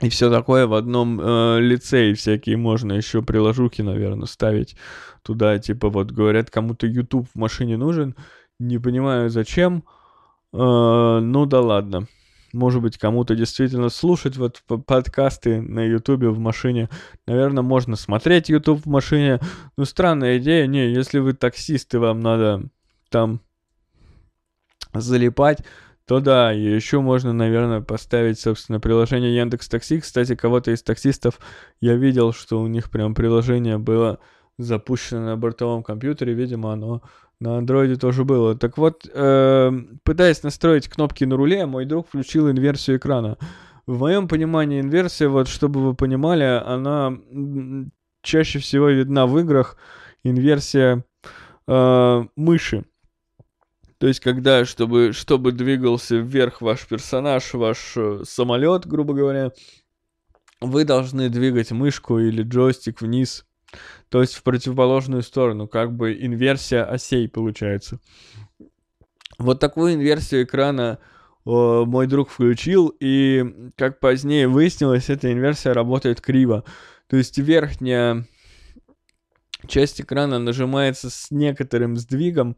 [0.00, 4.76] и все такое в одном э, лице, и всякие можно еще приложухи, наверное, ставить
[5.22, 8.14] туда, типа вот говорят, кому-то YouTube в машине нужен,
[8.58, 9.84] не понимаю зачем,
[10.52, 12.06] э, ну да ладно.
[12.52, 16.88] Может быть, кому-то действительно слушать вот подкасты на Ютубе в машине.
[17.26, 19.40] Наверное, можно смотреть YouTube в машине.
[19.76, 20.66] Ну, странная идея.
[20.66, 22.62] Не, если вы таксисты, вам надо
[23.10, 23.40] там
[24.94, 25.58] залипать,
[26.06, 30.00] то да, еще можно, наверное, поставить, собственно, приложение Яндекс Такси.
[30.00, 31.40] Кстати, кого-то из таксистов
[31.80, 34.20] я видел, что у них прям приложение было
[34.56, 37.02] запущено на бортовом компьютере, видимо, оно
[37.40, 38.56] на андроиде тоже было.
[38.56, 39.72] Так вот, э,
[40.04, 43.36] пытаясь настроить кнопки на руле, мой друг включил инверсию экрана.
[43.86, 47.16] В моем понимании инверсия, вот чтобы вы понимали, она
[48.22, 49.76] чаще всего видна в играх.
[50.24, 51.04] Инверсия
[51.68, 52.84] э, мыши.
[53.98, 59.52] То есть, когда, чтобы, чтобы двигался вверх ваш персонаж, ваш э, самолет, грубо говоря,
[60.60, 63.46] вы должны двигать мышку или джойстик вниз,
[64.10, 68.00] то есть в противоположную сторону, как бы инверсия осей получается.
[69.38, 70.98] Вот такую инверсию экрана
[71.44, 76.64] о, мой друг включил, и как позднее выяснилось, эта инверсия работает криво.
[77.08, 78.26] То есть верхняя
[79.68, 82.56] часть экрана нажимается с некоторым сдвигом,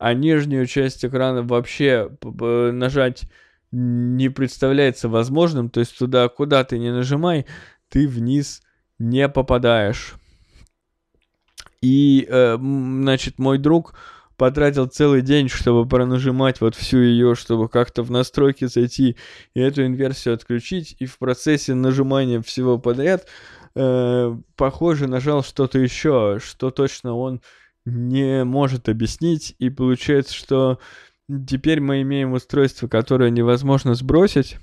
[0.00, 3.24] а нижнюю часть экрана вообще нажать
[3.70, 7.44] не представляется возможным, то есть туда, куда ты не нажимай,
[7.90, 8.62] ты вниз
[8.98, 10.14] не попадаешь.
[11.82, 13.94] И, э, значит, мой друг
[14.38, 19.16] потратил целый день, чтобы пронажимать вот всю ее, чтобы как-то в настройки зайти
[19.52, 23.26] и эту инверсию отключить, и в процессе нажимания всего подряд,
[23.74, 27.42] э, похоже, нажал что-то еще, что точно он
[27.84, 30.78] не может объяснить, и получается, что
[31.48, 34.58] теперь мы имеем устройство, которое невозможно сбросить,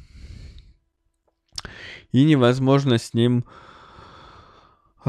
[2.11, 3.45] и невозможно с ним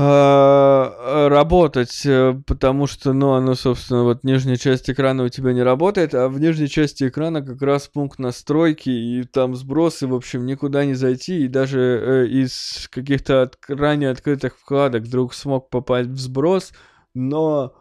[0.01, 5.65] а, работать, э, потому что, ну, оно, собственно, вот нижняя часть экрана у тебя не
[5.65, 10.47] работает, а в нижней части экрана как раз пункт настройки, и там сбросы, в общем,
[10.47, 16.11] никуда не зайти, и даже э, из каких-то от, ранее открытых вкладок вдруг смог попасть
[16.11, 16.73] в сброс,
[17.13, 17.75] но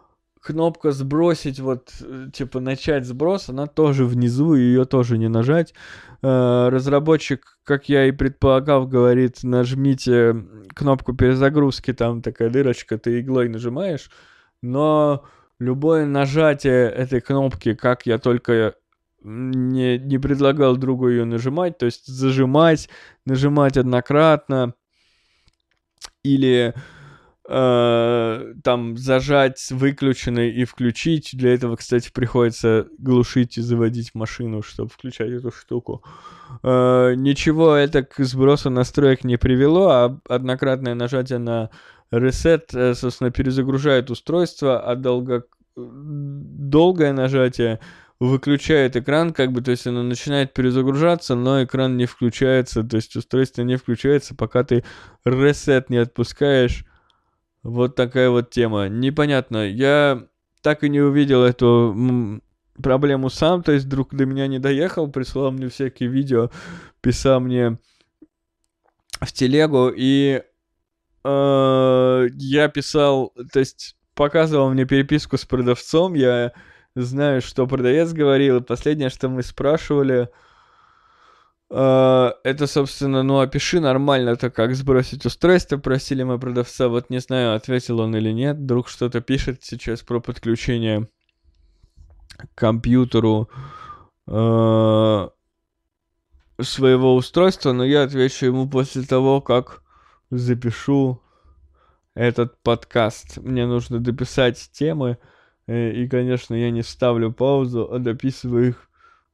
[0.47, 5.73] кнопка сбросить, вот, э, типа, начать сброс, она тоже внизу, ее тоже не нажать.
[6.21, 10.35] Э, разработчик, как я и предполагал, говорит, нажмите
[10.73, 14.09] кнопку перезагрузки, там такая дырочка, ты иглой нажимаешь,
[14.61, 15.25] но
[15.59, 18.75] любое нажатие этой кнопки, как я только
[19.21, 22.87] не, не предлагал другу ее нажимать, то есть зажимать,
[23.25, 24.73] нажимать однократно,
[26.23, 26.79] или э,
[27.47, 31.29] там зажать выключенный и включить.
[31.33, 36.03] Для этого, кстати, приходится глушить и заводить машину, чтобы включать эту штуку.
[36.63, 41.69] Э, ничего это к сбросу настроек не привело, а однократное нажатие на
[42.11, 45.45] reset, э, собственно, перезагружает устройство, а долго...
[45.75, 47.79] долгое нажатие
[48.19, 53.15] выключает экран, как бы, то есть оно начинает перезагружаться, но экран не включается, то есть
[53.15, 54.83] устройство не включается, пока ты
[55.25, 56.83] reset не отпускаешь
[57.67, 58.87] вот такая вот тема.
[58.87, 59.67] Непонятно.
[59.67, 60.23] Я
[60.61, 62.41] так и не увидел эту
[62.81, 66.49] проблему сам, то есть друг до меня не доехал, прислал мне всякие видео,
[67.01, 67.77] писал мне
[69.19, 70.43] в телегу, и
[71.23, 76.53] э, я писал, то есть показывал мне переписку с продавцом, я
[76.95, 80.46] знаю, что продавец говорил, и последнее, что мы спрашивали, а,
[81.69, 87.55] это, собственно, ну опиши нормально то, как сбросить устройство, просили мы продавца, вот не знаю,
[87.55, 91.09] ответил он или нет, вдруг что-то пишет сейчас про подключение
[92.37, 93.49] к компьютеру
[94.27, 95.29] э,
[96.61, 99.83] своего устройства, но я отвечу ему после того, как
[100.29, 101.21] запишу
[102.13, 103.37] этот подкаст.
[103.37, 105.17] Мне нужно дописать темы,
[105.67, 108.89] э, и, конечно, я не ставлю паузу, а дописываю их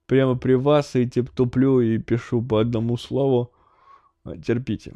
[0.05, 3.51] прямо при вас и типа туплю и пишу по одному слову.
[4.45, 4.93] Терпите.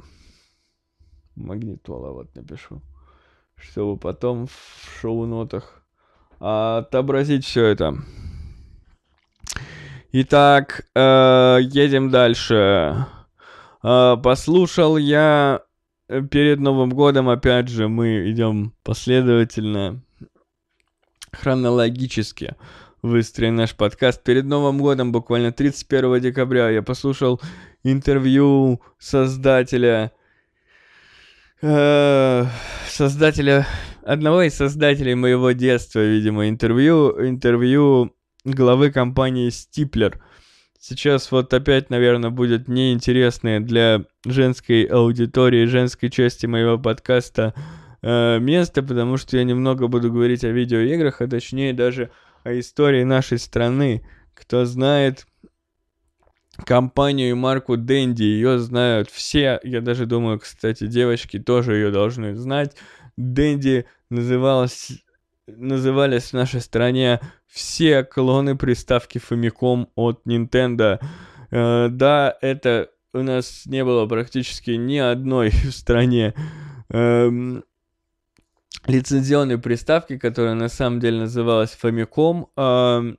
[1.36, 2.82] Магнитола вот напишу.
[3.56, 5.84] Чтобы потом в шоу-нотах
[6.40, 7.96] отобразить все это.
[10.12, 13.06] Итак, э, едем дальше.
[13.84, 15.62] Э, послушал я
[16.08, 20.02] перед Новым годом, опять же, мы идем последовательно,
[21.32, 22.56] хронологически
[23.02, 24.24] выстроен наш подкаст.
[24.24, 27.42] Перед Новым годом, буквально 31 декабря, я послушал
[27.84, 30.12] интервью создателя
[31.62, 32.46] э,
[32.88, 33.68] создателя
[34.04, 40.20] одного из создателей моего детства, видимо, интервью интервью главы компании Стиплер.
[40.80, 47.54] Сейчас вот опять, наверное, будет неинтересное для женской аудитории, женской части моего подкаста
[48.02, 52.12] э, место, потому что я немного буду говорить о видеоиграх, а точнее даже
[52.44, 54.06] о истории нашей страны.
[54.34, 55.26] Кто знает
[56.66, 59.60] компанию и марку Дэнди, ее знают все.
[59.64, 62.76] Я даже думаю, кстати, девочки тоже ее должны знать.
[63.18, 64.92] Дэнди называлась
[65.48, 71.00] назывались в нашей стране все клоны приставки Famicom от Nintendo.
[71.52, 76.34] Э, да, это у нас не было практически ни одной в стране
[76.90, 77.62] э,
[78.88, 83.18] лицензионной приставки, которая на самом деле называлась Famicom.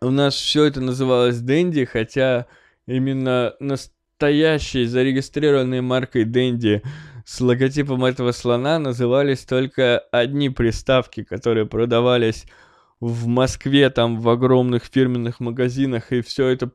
[0.00, 2.46] У нас все это называлось Dendy, хотя
[2.86, 6.82] именно настоящей зарегистрированной маркой Dendy
[7.24, 12.46] с логотипом этого слона назывались только одни приставки, которые продавались
[13.00, 16.70] в Москве, там в огромных фирменных магазинах, и все это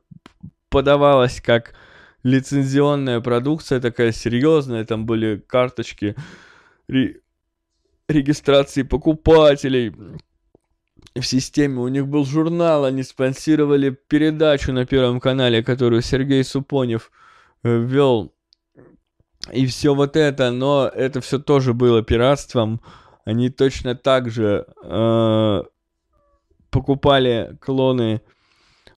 [0.70, 1.74] подавалось как
[2.22, 6.14] лицензионная продукция, такая серьезная, там были карточки
[8.08, 9.92] регистрации покупателей.
[11.14, 17.12] В системе, у них был журнал, они спонсировали передачу на Первом канале, которую Сергей Супонев
[17.62, 18.34] э, вел
[19.52, 22.80] и все вот это, но это все тоже было пиратством.
[23.24, 25.62] Они точно так же э,
[26.70, 28.22] покупали клоны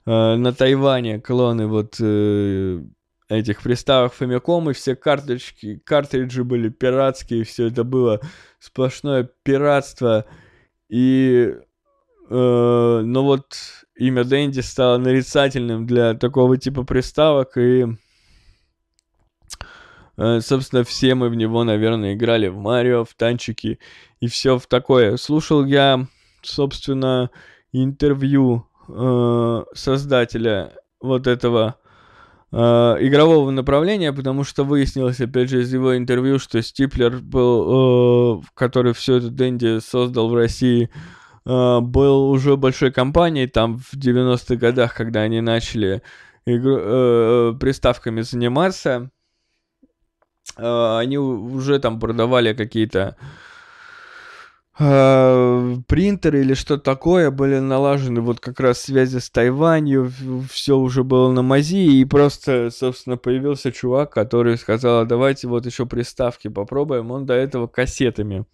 [0.05, 2.81] э, на Тайване, клоны вот э,
[3.29, 8.21] этих приставок Famicom, и все карточки, картриджи были пиратские, все это было
[8.59, 10.25] сплошное пиратство.
[10.89, 11.53] И,
[12.29, 13.57] э, но вот
[13.95, 17.85] имя Дэнди стало нарицательным для такого типа приставок, и
[20.17, 23.79] Э, собственно, все мы в него, наверное, играли в Марио, в танчики
[24.19, 25.17] и все в такое.
[25.17, 26.07] Слушал я,
[26.41, 27.29] собственно,
[27.71, 31.75] интервью э, создателя вот этого
[32.51, 38.93] игрового направления, потому что выяснилось, опять же, из его интервью, что Стиплер был, э, который
[38.93, 40.89] все это Дэнди создал в России,
[41.45, 46.01] э, был уже большой компанией там в 90-х годах, когда они начали
[46.45, 49.11] игру, э, приставками заниматься.
[50.55, 53.25] Э, они уже там продавали какие-то э,
[54.77, 60.11] принтеры или что-то такое, были налажены вот как раз связи с Тайванью,
[60.51, 65.65] все уже было на мази, и просто, собственно, появился чувак, который сказал, «А давайте вот
[65.65, 68.45] еще приставки попробуем, он до этого кассетами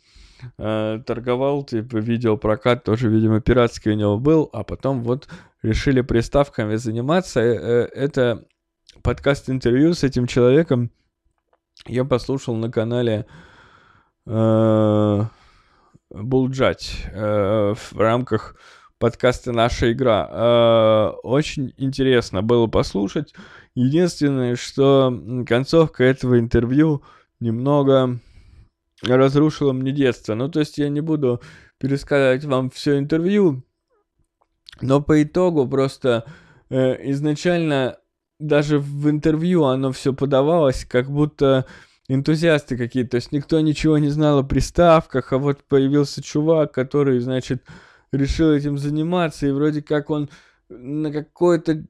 [0.58, 5.28] э, торговал, типа видеопрокат тоже, видимо, пиратский у него был, а потом вот
[5.62, 8.46] решили приставками заниматься, э, это
[9.02, 10.90] подкаст-интервью с этим человеком,
[11.86, 13.26] я послушал на канале
[14.26, 15.24] э,
[16.14, 18.56] Булджать э, в рамках
[19.00, 20.30] подкаста «Наша игра».
[20.32, 23.34] Э, очень интересно было послушать.
[23.74, 25.12] Единственное, что
[25.48, 27.04] концовка этого интервью
[27.40, 28.20] немного
[29.02, 30.36] разрушила мне детство.
[30.36, 31.42] Ну, то есть я не буду
[31.80, 33.64] пересказывать вам все интервью,
[34.82, 36.26] но по итогу просто
[36.70, 37.98] э, изначально
[38.40, 41.66] даже в интервью оно все подавалось, как будто
[42.08, 43.12] энтузиасты какие-то.
[43.12, 47.64] То есть никто ничего не знал о приставках, а вот появился чувак, который, значит,
[48.12, 50.30] решил этим заниматься, и вроде как он
[50.70, 51.86] на какой-то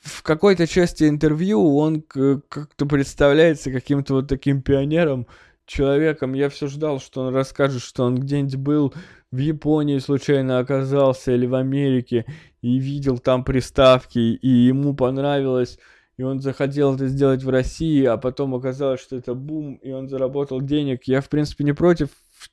[0.00, 5.26] в какой-то части интервью он как-то представляется каким-то вот таким пионером,
[5.66, 6.32] человеком.
[6.34, 8.94] Я все ждал, что он расскажет, что он где-нибудь был
[9.32, 12.24] в Японии случайно оказался или в Америке
[12.62, 15.78] и видел там приставки, и ему понравилось,
[16.18, 20.08] и он захотел это сделать в России, а потом оказалось, что это бум, и он
[20.08, 21.04] заработал денег.
[21.04, 22.08] Я, в принципе, не против,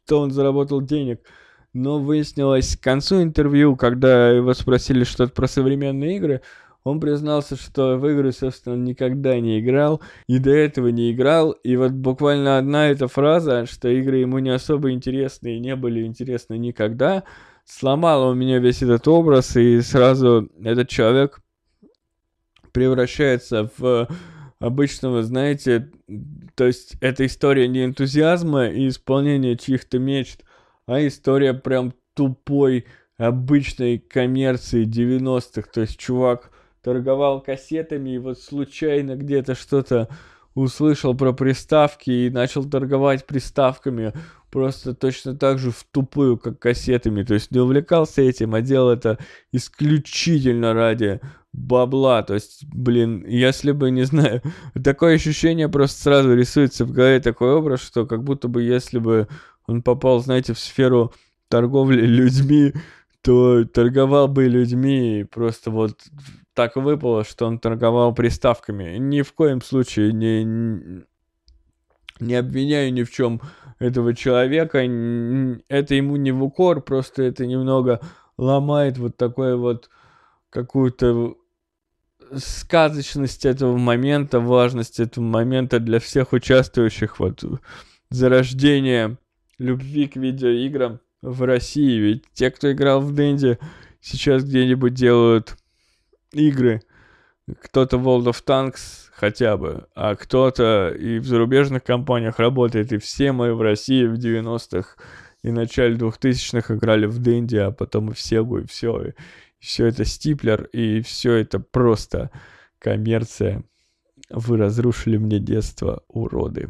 [0.06, 1.22] что он заработал денег,
[1.74, 6.42] но выяснилось к концу интервью, когда его спросили что-то про современные игры,
[6.84, 11.52] он признался, что в игры, собственно, никогда не играл, и до этого не играл.
[11.52, 16.06] И вот буквально одна эта фраза, что игры ему не особо интересны и не были
[16.06, 17.24] интересны никогда,
[17.64, 21.40] сломала у меня весь этот образ, и сразу этот человек
[22.74, 24.08] превращается в
[24.60, 25.92] обычно, вы знаете,
[26.56, 30.44] то есть это история не энтузиазма и исполнения чьих-то мечт,
[30.86, 32.86] а история прям тупой,
[33.18, 35.70] обычной коммерции 90-х.
[35.74, 36.52] То есть чувак
[36.82, 40.10] торговал кассетами и вот случайно где-то что-то
[40.56, 44.14] услышал про приставки и начал торговать приставками
[44.54, 47.24] просто точно так же в тупую, как кассетами.
[47.24, 49.18] То есть не увлекался этим, а делал это
[49.52, 51.20] исключительно ради
[51.54, 52.22] бабла.
[52.22, 54.44] То есть, блин, если бы, не знаю,
[54.84, 59.28] такое ощущение просто сразу рисуется в голове такой образ, что как будто бы если бы
[59.66, 61.12] он попал, знаете, в сферу
[61.50, 62.74] торговли людьми,
[63.22, 65.98] то торговал бы людьми, и просто вот
[66.54, 68.98] так выпало, что он торговал приставками.
[69.00, 71.04] Ни в коем случае не,
[72.24, 73.42] не обвиняю ни в чем
[73.80, 74.80] этого человека.
[74.80, 78.00] Это ему не в укор, просто это немного
[78.38, 79.90] ломает вот такой вот
[80.50, 81.36] какую-то
[82.36, 87.44] сказочность этого момента, важность этого момента для всех участвующих вот
[88.10, 89.18] зарождение
[89.60, 92.00] любви к видеоиграм в России.
[92.00, 93.60] Ведь те, кто играл в Дэнди,
[94.02, 95.58] сейчас где-нибудь делают
[96.32, 96.82] игры.
[97.62, 103.32] Кто-то World of Tanks хотя бы, а кто-то и в зарубежных компаниях работает, и все
[103.32, 104.98] мы в России в 90-х
[105.44, 109.02] и начале 2000-х играли в Дэнди, а потом и в Сегу, и все.
[109.02, 109.14] И
[109.60, 112.32] все это стиплер, и все это просто
[112.80, 113.64] коммерция.
[114.30, 116.68] Вы разрушили мне детство, уроды.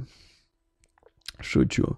[1.40, 1.98] Шучу.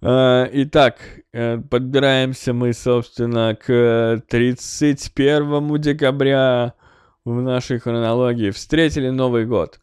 [0.00, 0.98] А, итак,
[1.32, 6.74] э, подбираемся мы, собственно, к 31 декабря
[7.24, 8.50] в нашей хронологии.
[8.50, 9.80] Встретили Новый год.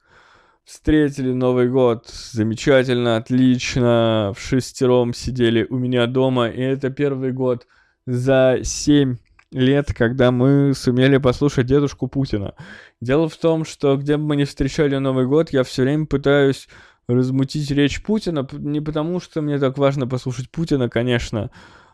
[0.64, 4.34] Встретили Новый год замечательно, отлично.
[4.38, 6.50] В шестером сидели у меня дома.
[6.50, 7.66] И это первый год
[8.06, 9.18] за семь
[9.52, 12.54] лет, когда мы сумели послушать дедушку Путина.
[13.02, 16.68] Дело в том, что где бы мы ни встречали Новый год, я все время пытаюсь
[17.08, 21.50] размутить речь Путина, не потому что мне так важно послушать Путина, конечно,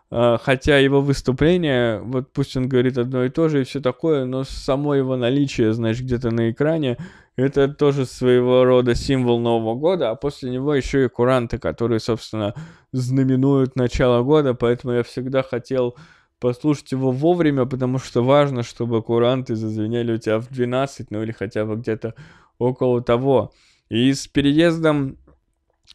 [0.10, 4.44] хотя его выступление, вот пусть он говорит одно и то же и все такое, но
[4.44, 6.98] само его наличие, знаешь, где-то на экране,
[7.36, 12.54] это тоже своего рода символ Нового года, а после него еще и куранты, которые, собственно,
[12.94, 15.96] знаменуют начало года, поэтому я всегда хотел
[16.40, 21.32] послушать его вовремя, потому что важно, чтобы куранты зазвенели у тебя в 12, ну или
[21.32, 22.14] хотя бы где-то
[22.60, 23.52] около того.
[23.90, 25.18] И с переездом,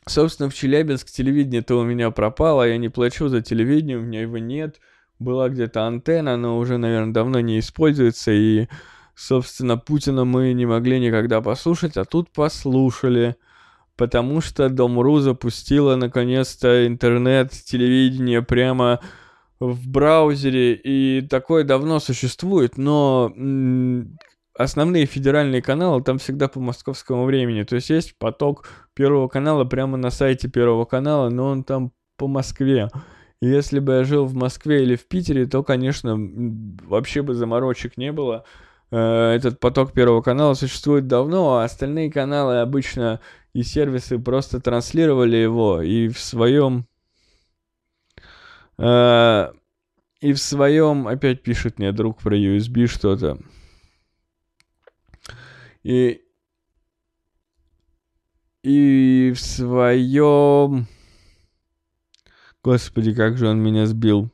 [0.07, 4.39] собственно, в Челябинск телевидение-то у меня пропало, я не плачу за телевидение, у меня его
[4.39, 4.81] нет.
[5.19, 8.67] Была где-то антенна, но уже, наверное, давно не используется, и,
[9.15, 13.37] собственно, Путина мы не могли никогда послушать, а тут послушали
[13.97, 19.01] потому что Дом.ру запустила наконец-то интернет, телевидение прямо
[19.61, 23.33] в браузере, и такое давно существует, но
[24.63, 27.63] основные федеральные каналы там всегда по московскому времени.
[27.63, 32.29] То есть есть поток Первого канала прямо на сайте Первого канала, но он там по
[32.29, 32.89] Москве.
[33.41, 38.13] Если бы я жил в Москве или в Питере, то, конечно, вообще бы заморочек не
[38.13, 38.45] было.
[38.93, 43.21] Э, этот поток Первого канала существует давно, а остальные каналы обычно
[43.53, 46.87] и сервисы просто транслировали его и в своем...
[48.79, 49.53] Э,
[50.21, 53.39] и в своем, опять пишет мне друг про USB что-то.
[55.83, 56.23] И,
[58.63, 60.87] и в своем...
[62.63, 64.31] Господи, как же он меня сбил.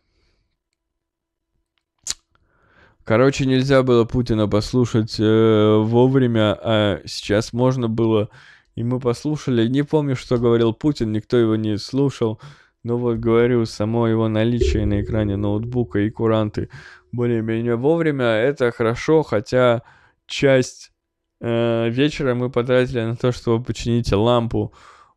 [3.05, 8.29] Короче, нельзя было Путина послушать э, вовремя, а сейчас можно было.
[8.75, 9.67] И мы послушали.
[9.67, 12.39] Не помню, что говорил Путин, никто его не слушал.
[12.85, 16.69] Но вот говорю, само его наличие на экране ноутбука и куранты
[17.13, 19.83] более-менее вовремя, это хорошо, хотя
[20.27, 20.93] часть
[21.41, 24.73] вечера мы потратили на то, чтобы починить лампу,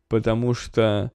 [0.08, 1.10] потому что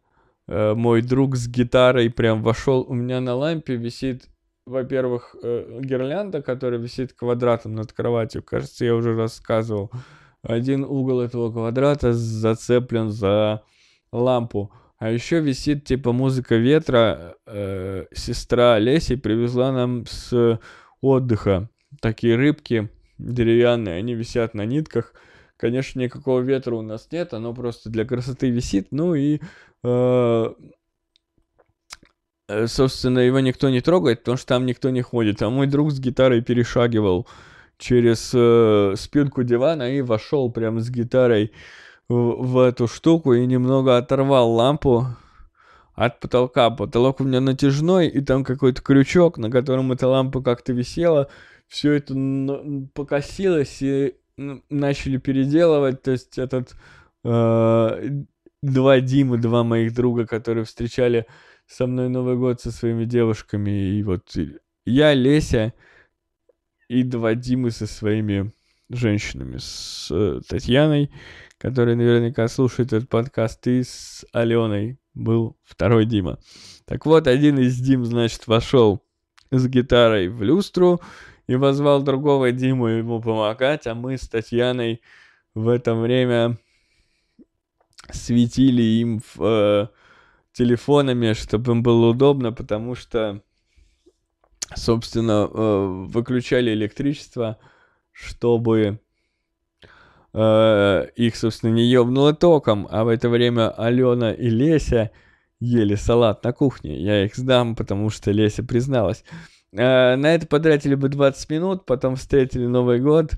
[0.47, 2.85] э, мой друг с гитарой прям вошел.
[2.87, 4.27] У меня на лампе висит,
[4.65, 8.43] во-первых, э, гирлянда, которая висит квадратом над кроватью.
[8.43, 9.91] Кажется, я уже рассказывал.
[10.41, 13.63] Один угол этого квадрата зацеплен за
[14.11, 14.71] лампу.
[14.97, 17.35] А еще висит типа музыка ветра.
[17.45, 20.59] Э, сестра Леси привезла нам с
[21.01, 21.69] отдыха
[22.01, 25.13] такие рыбки деревянные, они висят на нитках.
[25.57, 28.87] Конечно, никакого ветра у нас нет, оно просто для красоты висит.
[28.91, 29.39] Ну и,
[29.83, 30.53] э,
[32.47, 35.41] э, собственно, его никто не трогает, потому что там никто не ходит.
[35.41, 37.27] А мой друг с гитарой перешагивал
[37.77, 41.51] через э, спинку дивана и вошел прямо с гитарой
[42.09, 45.07] в, в эту штуку и немного оторвал лампу
[45.95, 46.69] от потолка.
[46.69, 51.29] Потолок у меня натяжной, и там какой-то крючок, на котором эта лампа как-то висела
[51.67, 52.15] все это
[52.93, 56.75] покосилось, и начали переделывать, то есть этот
[57.23, 58.09] э,
[58.61, 61.25] два Димы, два моих друга, которые встречали
[61.65, 64.35] со мной Новый год со своими девушками, и вот
[64.85, 65.73] я, Леся
[66.87, 68.53] и два Димы со своими
[68.89, 71.11] женщинами, с э, Татьяной,
[71.57, 76.39] которая наверняка слушает этот подкаст, и с Аленой был второй Дима.
[76.85, 79.03] Так вот, один из Дим, значит, вошел
[79.51, 81.01] с гитарой в люстру
[81.47, 85.01] и позвал другого Диму ему помогать, а мы с Татьяной
[85.55, 86.57] в это время
[88.11, 89.87] светили им в, э,
[90.51, 93.41] телефонами, чтобы им было удобно, потому что,
[94.75, 97.57] собственно, э, выключали электричество,
[98.11, 98.99] чтобы
[100.33, 105.11] э, их, собственно, не ёбнуло током, а в это время Алена и Леся
[105.59, 107.01] ели салат на кухне.
[107.01, 109.23] Я их сдам, потому что Леся призналась.
[109.71, 113.33] Э, на это потратили бы 20 минут, потом встретили Новый год.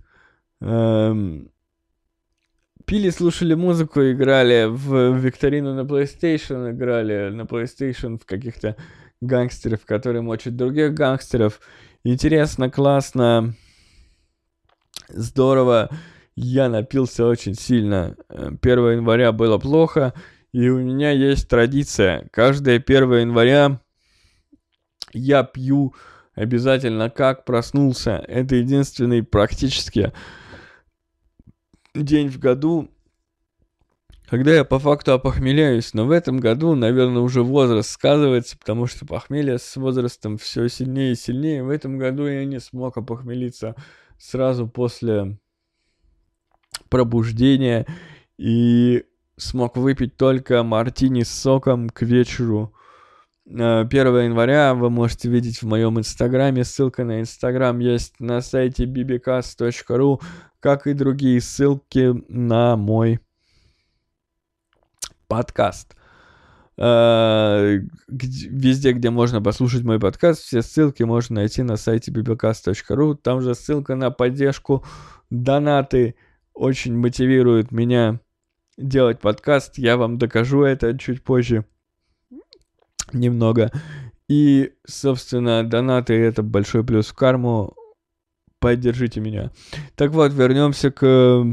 [0.62, 1.52] Эм,
[2.86, 8.76] пили, слушали музыку, играли в викторину на PlayStation, играли на PlayStation в каких-то
[9.22, 11.60] гангстеров, которые мочат других гангстеров.
[12.04, 13.54] Интересно, классно,
[15.10, 15.90] здорово.
[16.36, 18.16] Я напился очень сильно.
[18.30, 20.14] 1 января было плохо,
[20.54, 22.30] и у меня есть традиция.
[22.32, 23.82] Каждое 1 января
[25.12, 25.94] я пью
[26.40, 28.24] обязательно как проснулся.
[28.28, 30.14] Это единственный практически
[31.94, 32.90] день в году,
[34.30, 35.94] когда я по факту опохмеляюсь.
[35.94, 41.12] Но в этом году, наверное, уже возраст сказывается, потому что похмелье с возрастом все сильнее
[41.12, 41.62] и сильнее.
[41.62, 43.76] В этом году я не смог опохмелиться
[44.18, 45.38] сразу после
[46.88, 47.86] пробуждения
[48.38, 49.04] и
[49.36, 52.74] смог выпить только мартини с соком к вечеру
[53.50, 56.64] 1 э, января вы можете видеть в моем инстаграме.
[56.64, 60.22] Ссылка на инстаграм есть на сайте bbcast.ru,
[60.60, 63.20] как и другие ссылки на мой
[65.28, 65.96] подкаст.
[66.78, 73.16] Э, везде, где можно послушать мой подкаст, все ссылки можно найти на сайте bbcast.ru.
[73.16, 74.86] Там же ссылка на поддержку,
[75.32, 76.14] донаты
[76.54, 78.20] очень мотивируют меня
[78.78, 79.80] делать подкаст.
[79.80, 81.66] Я вам докажу это чуть позже
[83.14, 83.72] немного.
[84.28, 87.76] И, собственно, донаты это большой плюс в карму.
[88.60, 89.52] Поддержите меня.
[89.96, 91.46] Так вот, вернемся к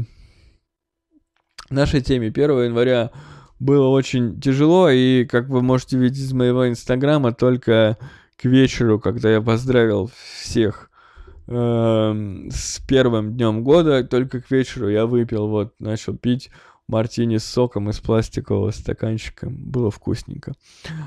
[1.69, 2.27] нашей теме.
[2.27, 3.11] 1 января
[3.59, 7.97] было очень тяжело, и, как вы можете видеть из моего инстаграма, только
[8.37, 10.91] к вечеру, когда я поздравил всех
[11.47, 16.51] э, с первым днем года, только к вечеру я выпил, вот, начал пить
[16.87, 19.49] мартини с соком из пластикового стаканчика.
[19.49, 20.53] Было вкусненько.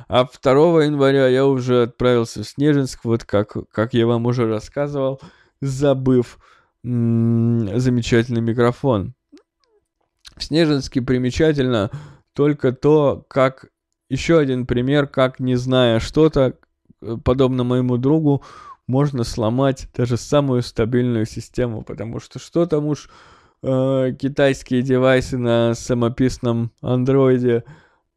[0.09, 5.21] А 2 января я уже отправился в Снежинск, вот как, как я вам уже рассказывал,
[5.61, 6.39] забыв
[6.83, 9.15] замечательный микрофон.
[10.37, 11.91] В Снежинске примечательно
[12.35, 13.67] только то, как...
[14.09, 16.59] Еще один пример, как не зная что-то,
[17.01, 18.43] э, подобно моему другу,
[18.89, 23.09] можно сломать даже самую стабильную систему, потому что что там уж
[23.63, 27.65] э, китайские девайсы на самописном андроиде,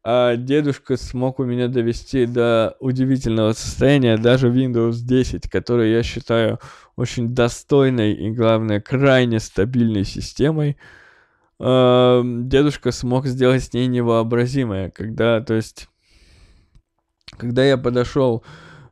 [0.06, 6.58] а дедушка смог у меня довести до удивительного состояния даже Windows 10, который я считаю
[6.96, 10.76] очень достойной и, главное, крайне стабильной системой.
[11.58, 15.88] Э, дедушка смог сделать с ней невообразимое, когда, то есть,
[17.38, 18.44] когда я подошел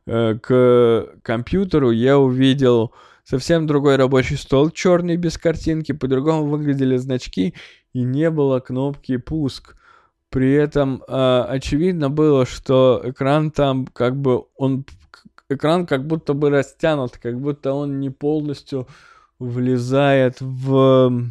[0.07, 2.91] э, к компьютеру, я увидел
[3.33, 7.55] совсем другой рабочий стол, черный, без картинки, по-другому выглядели значки,
[7.91, 9.75] и не было кнопки «пуск».
[10.29, 14.85] При этом э, очевидно было, что экран там как бы он
[15.49, 18.87] экран как будто бы растянут, как будто он не полностью
[19.39, 21.23] влезает в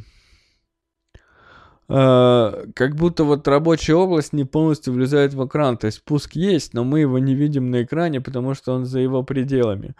[1.88, 5.76] э, как будто вот рабочая область не полностью влезает в экран.
[5.76, 8.98] То есть пуск есть, но мы его не видим на экране, потому что он за
[8.98, 9.94] его пределами.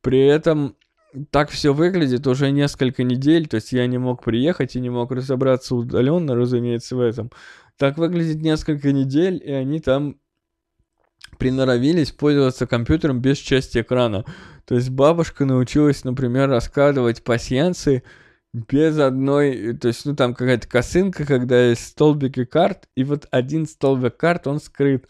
[0.00, 0.74] При этом
[1.30, 5.12] так все выглядит уже несколько недель, то есть я не мог приехать и не мог
[5.12, 7.30] разобраться удаленно, разумеется, в этом.
[7.76, 10.16] Так выглядит несколько недель, и они там
[11.38, 14.24] приноровились пользоваться компьютером без части экрана.
[14.66, 18.02] То есть бабушка научилась, например, раскладывать пасьянцы
[18.52, 23.66] без одной, то есть, ну, там какая-то косынка, когда есть столбики карт, и вот один
[23.66, 25.06] столбик карт, он скрыт.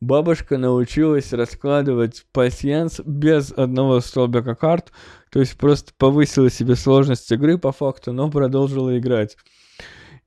[0.00, 4.92] Бабушка научилась раскладывать пасьянс без одного столбика карт,
[5.34, 9.36] то есть просто повысила себе сложность игры по факту, но продолжила играть.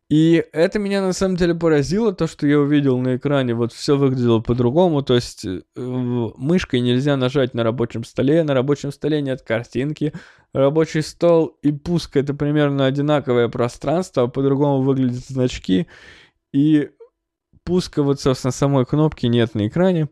[0.10, 3.96] И это меня на самом деле поразило, то, что я увидел на экране, вот все
[3.96, 9.44] выглядело по-другому, то есть э, мышкой нельзя нажать на рабочем столе, на рабочем столе нет
[9.44, 10.12] картинки,
[10.52, 15.88] рабочий стол и пуск это примерно одинаковое пространство, а по-другому выглядят значки,
[16.52, 16.90] и
[17.64, 20.10] пуска вот, собственно, самой кнопки нет на экране.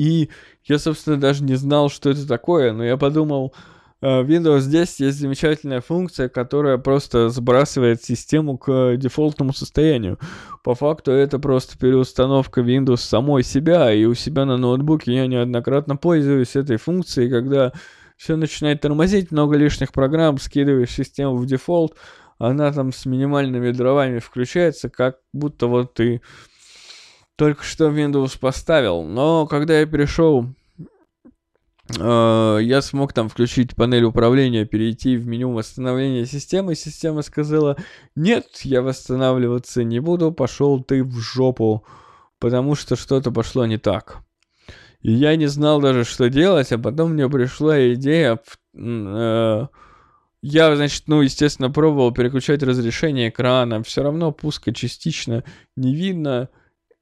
[0.00, 0.30] И
[0.64, 3.54] я, собственно, даже не знал, что это такое, но я подумал,
[4.02, 10.18] Э, Windows 10 есть замечательная функция, которая просто сбрасывает систему к дефолтному состоянию.
[10.64, 15.96] По факту это просто переустановка Windows самой себя, и у себя на ноутбуке я неоднократно
[15.96, 17.72] пользуюсь этой функцией, когда
[18.16, 21.94] все начинает тормозить, много лишних программ, скидываешь систему в дефолт,
[22.38, 26.22] она там с минимальными дровами включается, как будто вот ты
[27.40, 29.02] только что Windows поставил.
[29.02, 30.46] Но когда я перешел
[31.98, 36.74] Э, я смог там включить панель управления, перейти в меню восстановления системы.
[36.74, 37.76] Система сказала,
[38.14, 41.84] нет, я восстанавливаться не буду, пошел ты в жопу,
[42.38, 44.18] потому что что-то пошло не так.
[45.00, 48.38] И я не знал даже, что делать, а потом мне пришла идея...
[48.76, 49.66] Э,
[50.42, 55.44] я, значит, ну, естественно, пробовал переключать разрешение экрана, все равно пуска частично
[55.76, 56.48] не видно,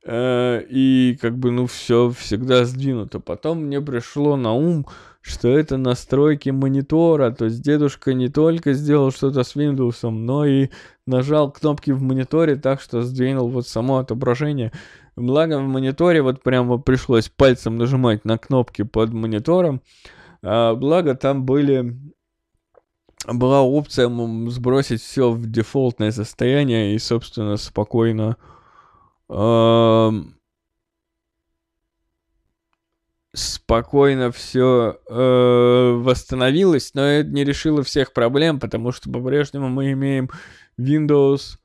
[0.07, 3.20] и как бы, ну, все всегда сдвинуто.
[3.20, 4.86] Потом мне пришло на ум,
[5.20, 10.68] что это настройки монитора, то есть дедушка не только сделал что-то с Windows, но и
[11.07, 14.72] нажал кнопки в мониторе так, что сдвинул вот само отображение.
[15.16, 19.82] Благо в мониторе вот прямо пришлось пальцем нажимать на кнопки под монитором,
[20.42, 21.96] а благо там были
[23.26, 24.09] была опция
[24.49, 28.36] сбросить все в дефолтное состояние и, собственно, спокойно
[33.35, 40.31] спокойно все э, восстановилось, но это не решило всех проблем, потому что по-прежнему мы имеем
[40.79, 41.59] Windows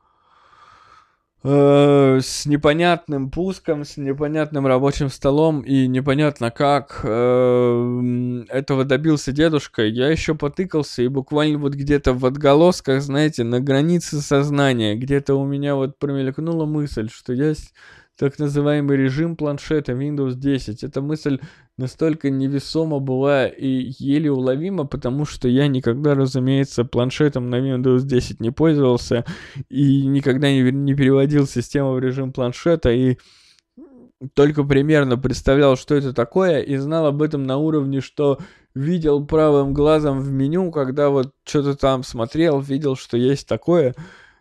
[1.46, 9.84] с непонятным пуском, с непонятным рабочим столом и непонятно как э, этого добился дедушка.
[9.84, 15.46] Я еще потыкался и буквально вот где-то в отголосках, знаете, на границе сознания, где-то у
[15.46, 17.74] меня вот промелькнула мысль, что есть
[18.18, 20.84] так называемый режим планшета Windows 10.
[20.84, 21.40] Эта мысль
[21.78, 28.40] настолько невесома была и еле уловима, потому что я никогда, разумеется, планшетом на Windows 10
[28.40, 29.26] не пользовался
[29.70, 33.18] и никогда не, не переводил систему в режим планшета и
[34.36, 38.40] только примерно представлял, что это такое, и знал об этом на уровне, что
[38.74, 43.96] видел правым глазом в меню, когда вот что-то там смотрел, видел, что есть такое.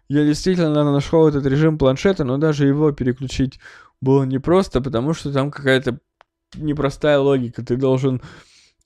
[0.08, 3.58] Я действительно нашел этот режим планшета, но даже его переключить
[4.00, 5.98] было непросто, потому что там какая-то
[6.54, 7.64] непростая логика.
[7.64, 8.20] Ты должен...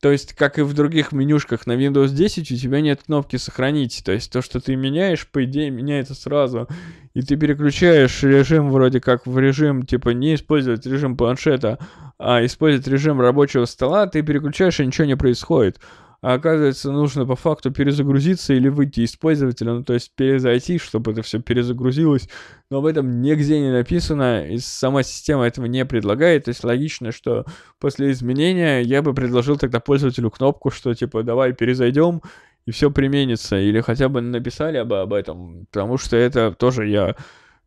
[0.00, 4.02] То есть, как и в других менюшках на Windows 10, у тебя нет кнопки «Сохранить».
[4.04, 6.68] То есть, то, что ты меняешь, по идее, меняется сразу.
[7.14, 11.78] И ты переключаешь режим вроде как в режим, типа, не использовать режим планшета,
[12.18, 15.80] а использовать режим рабочего стола, ты переключаешь, и ничего не происходит
[16.26, 21.12] а оказывается, нужно по факту перезагрузиться или выйти из пользователя, ну то есть перезайти, чтобы
[21.12, 22.28] это все перезагрузилось,
[22.68, 27.12] но об этом нигде не написано, и сама система этого не предлагает, то есть логично,
[27.12, 27.46] что
[27.78, 32.22] после изменения я бы предложил тогда пользователю кнопку, что типа давай перезайдем,
[32.66, 37.14] и все применится, или хотя бы написали бы об этом, потому что это тоже я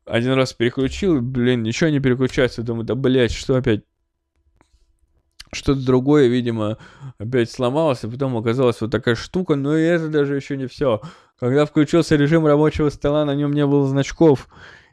[0.04, 3.86] один раз переключил, блин, ничего не переключается, думаю, да, блядь, что опять
[5.52, 6.78] что-то другое, видимо,
[7.18, 11.02] опять сломалось, а потом оказалась вот такая штука, но и это даже еще не все.
[11.40, 14.48] Когда включился режим рабочего стола, на нем не было значков,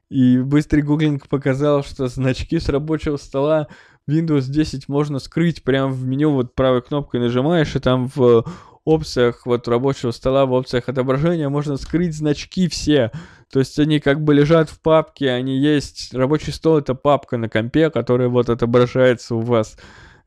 [0.09, 3.69] и быстрый гуглинг показал, что значки с рабочего стола
[4.09, 8.45] Windows 10 можно скрыть прямо в меню, вот правой кнопкой нажимаешь, и там в
[8.85, 13.11] опциях вот рабочего стола, в опциях отображения можно скрыть значки все.
[13.53, 16.15] То есть они как бы лежат в папке, они есть.
[16.15, 19.77] Рабочий стол это папка на компе, которая вот отображается у вас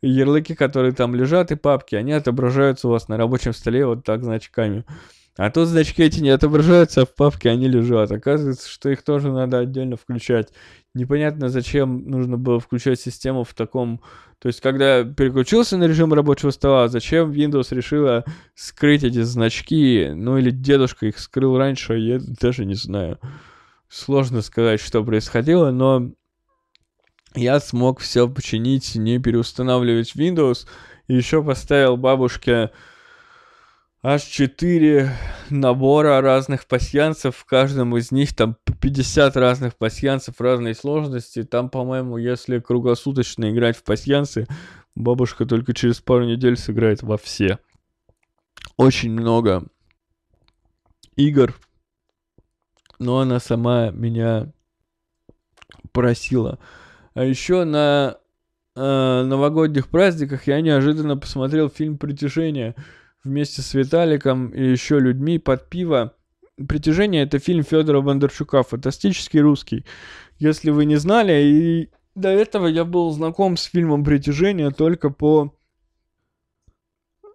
[0.02, 4.24] ярлыки, которые там лежат, и папки, они отображаются у вас на рабочем столе вот так
[4.24, 4.86] значками.
[5.40, 8.12] А тут значки эти не отображаются, а в папке они лежат.
[8.12, 10.50] Оказывается, что их тоже надо отдельно включать.
[10.94, 14.02] Непонятно, зачем нужно было включать систему в таком...
[14.40, 20.10] То есть, когда переключился на режим рабочего стола, зачем Windows решила скрыть эти значки?
[20.14, 23.18] Ну, или дедушка их скрыл раньше, я даже не знаю.
[23.88, 26.12] Сложно сказать, что происходило, но
[27.36, 30.68] я смог все починить, не переустанавливать Windows.
[31.08, 32.72] И еще поставил бабушке
[34.02, 35.12] аж 4
[35.50, 37.36] набора разных пасьянцев.
[37.36, 41.44] В каждом из них там 50 разных пасьянцев разной сложности.
[41.44, 44.48] Там, по-моему, если круглосуточно играть в пасьянцы,
[44.96, 47.60] бабушка только через пару недель сыграет во все.
[48.78, 49.66] Очень много
[51.16, 51.56] игр
[53.00, 54.52] но она сама меня
[55.92, 56.60] просила.
[57.14, 58.18] А еще на
[58.76, 62.76] э, новогодних праздниках я неожиданно посмотрел фильм «Притяжение»
[63.24, 66.14] вместе с Виталиком и еще людьми под пиво.
[66.68, 69.86] «Притяжение»— это фильм Федора Бондарчука, фантастический русский.
[70.38, 75.54] Если вы не знали, и до этого я был знаком с фильмом «Притяжение» только по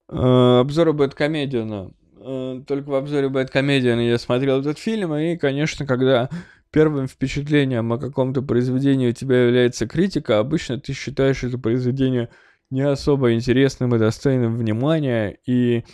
[0.08, 1.90] э, обзору Бэткомедиана.
[2.20, 6.30] Э, только в обзоре Бэткомедиана я смотрел этот фильм, и, конечно, когда
[6.74, 12.30] первым впечатлением о каком-то произведении у тебя является критика, обычно ты считаешь это произведение
[12.68, 15.84] не особо интересным и достойным внимания, и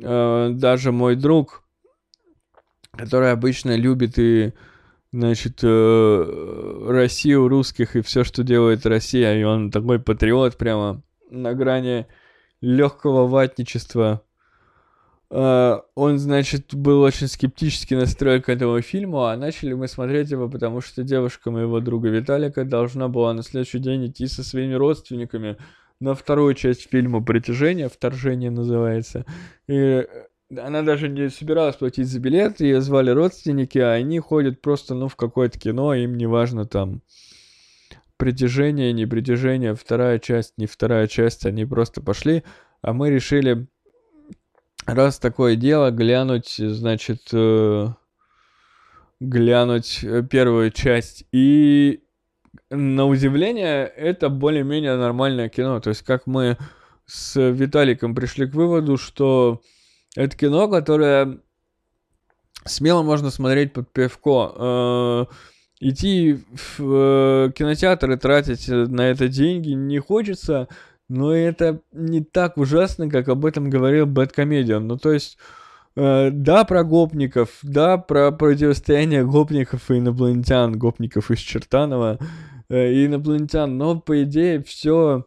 [0.00, 1.62] э, даже мой друг,
[2.92, 4.54] который обычно любит и
[5.12, 11.52] значит, э, Россию, русских и все, что делает Россия, и он такой патриот прямо на
[11.52, 12.06] грани
[12.62, 14.22] легкого ватничества
[15.30, 20.80] он, значит, был очень скептически настроен к этому фильму, а начали мы смотреть его, потому
[20.80, 25.56] что девушка моего друга Виталика должна была на следующий день идти со своими родственниками
[26.00, 29.24] на вторую часть фильма «Притяжение», «Вторжение» называется.
[29.66, 30.06] И
[30.56, 35.08] она даже не собиралась платить за билет, ее звали родственники, а они ходят просто, ну,
[35.08, 37.02] в какое-то кино, им не важно там
[38.16, 42.44] притяжение, не притяжение, вторая часть, не вторая часть, они просто пошли,
[42.80, 43.66] а мы решили
[44.86, 47.88] раз такое дело, глянуть, значит, э,
[49.20, 51.24] глянуть э, первую часть.
[51.32, 52.02] И
[52.70, 55.80] на удивление, это более-менее нормальное кино.
[55.80, 56.56] То есть, как мы
[57.06, 59.60] с Виталиком пришли к выводу, что
[60.16, 61.38] это кино, которое
[62.64, 64.52] смело можно смотреть под пивко.
[64.56, 65.24] Э,
[65.80, 66.44] идти
[66.78, 70.68] в э, кинотеатр и тратить на это деньги не хочется,
[71.14, 74.86] но это не так ужасно, как об этом говорил Бэткомедиан.
[74.86, 75.38] Ну, то есть,
[75.96, 82.18] э, да, про гопников, да, про противостояние гопников и инопланетян, гопников из Чертанова
[82.68, 85.26] э, и инопланетян, но, по идее, все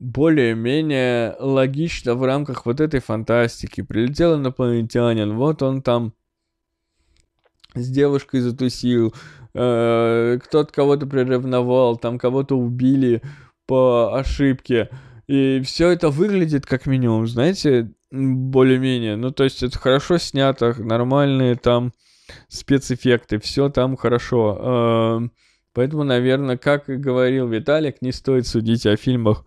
[0.00, 3.82] более-менее логично в рамках вот этой фантастики.
[3.82, 6.12] Прилетел инопланетянин, вот он там
[7.74, 9.14] с девушкой затусил,
[9.54, 13.22] э, кто-то кого-то приревновал, там кого-то убили,
[13.66, 14.90] по ошибке.
[15.26, 19.16] И все это выглядит как минимум, знаете, более-менее.
[19.16, 21.92] Ну, то есть это хорошо снято, нормальные там
[22.48, 24.58] спецэффекты, все там хорошо.
[25.18, 25.32] Эм,
[25.72, 29.44] поэтому, наверное, как и говорил Виталик, не стоит судить о фильмах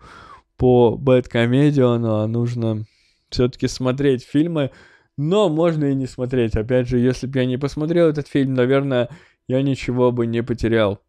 [0.58, 2.86] по Бэткомедиану, а нужно
[3.30, 4.72] все-таки смотреть фильмы,
[5.18, 6.56] но можно и не смотреть.
[6.56, 9.10] Опять же, если бы я не посмотрел этот фильм, наверное,
[9.48, 11.02] я ничего бы не потерял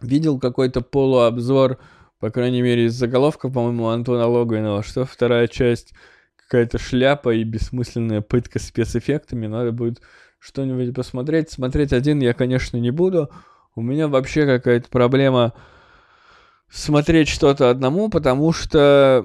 [0.00, 1.78] видел какой-то полуобзор,
[2.20, 5.92] по крайней мере, из заголовка, по-моему, Антона Логвинова, что вторая часть
[6.36, 9.46] какая-то шляпа и бессмысленная пытка спецэффектами.
[9.46, 10.00] Надо будет
[10.38, 11.50] что-нибудь посмотреть.
[11.50, 13.30] Смотреть один я, конечно, не буду.
[13.74, 15.54] У меня вообще какая-то проблема
[16.70, 19.24] смотреть что-то одному, потому что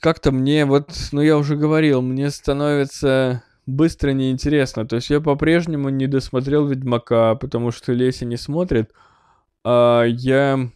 [0.00, 4.86] как-то мне вот, ну я уже говорил, мне становится быстро неинтересно.
[4.86, 8.92] То есть я по-прежнему не досмотрел Ведьмака, потому что Леся не смотрит.
[9.68, 10.70] А, я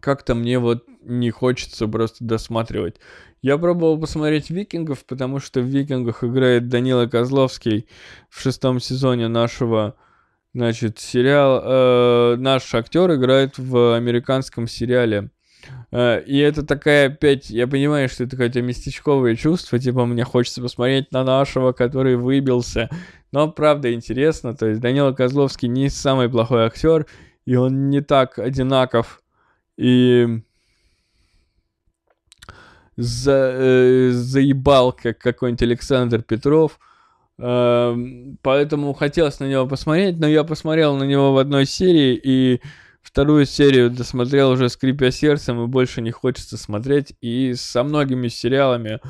[0.00, 2.96] как-то мне вот не хочется просто досматривать.
[3.40, 7.88] Я пробовал посмотреть «Викингов», потому что в «Викингах» играет Данила Козловский
[8.28, 9.96] в шестом сезоне нашего,
[10.52, 11.62] значит, сериал.
[11.64, 15.30] Э, наш актер играет в американском сериале.
[15.90, 20.60] Э, и это такая опять, я понимаю, что это какое-то местечковое чувство, типа мне хочется
[20.60, 22.90] посмотреть на нашего, который выбился,
[23.32, 27.06] но правда интересно, то есть Данила Козловский не самый плохой актер,
[27.46, 29.22] и он не так одинаков
[29.76, 30.42] и
[32.96, 36.78] за, э, заебал, как какой-нибудь Александр Петров.
[37.38, 37.96] Э,
[38.42, 42.60] поэтому хотелось на него посмотреть, но я посмотрел на него в одной серии и
[43.00, 47.14] вторую серию досмотрел уже скрипя сердцем и больше не хочется смотреть.
[47.20, 49.00] И со многими сериалами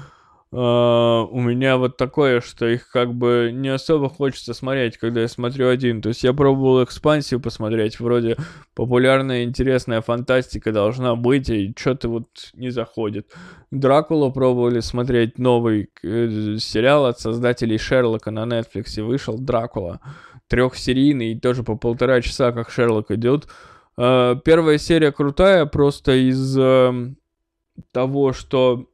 [0.53, 5.29] Uh, у меня вот такое, что их как бы не особо хочется смотреть, когда я
[5.29, 6.03] смотрю один.
[6.03, 8.37] То есть я пробовал экспансию посмотреть, вроде
[8.75, 13.33] популярная интересная фантастика должна быть, и что-то вот не заходит.
[13.71, 20.01] Дракулу пробовали смотреть новый э, сериал от создателей Шерлока на Netflix, вышел Дракула.
[20.49, 23.49] Трехсерийный, тоже по полтора часа, как Шерлок идет.
[23.97, 27.15] Uh, первая серия крутая, просто из uh,
[27.93, 28.89] того, что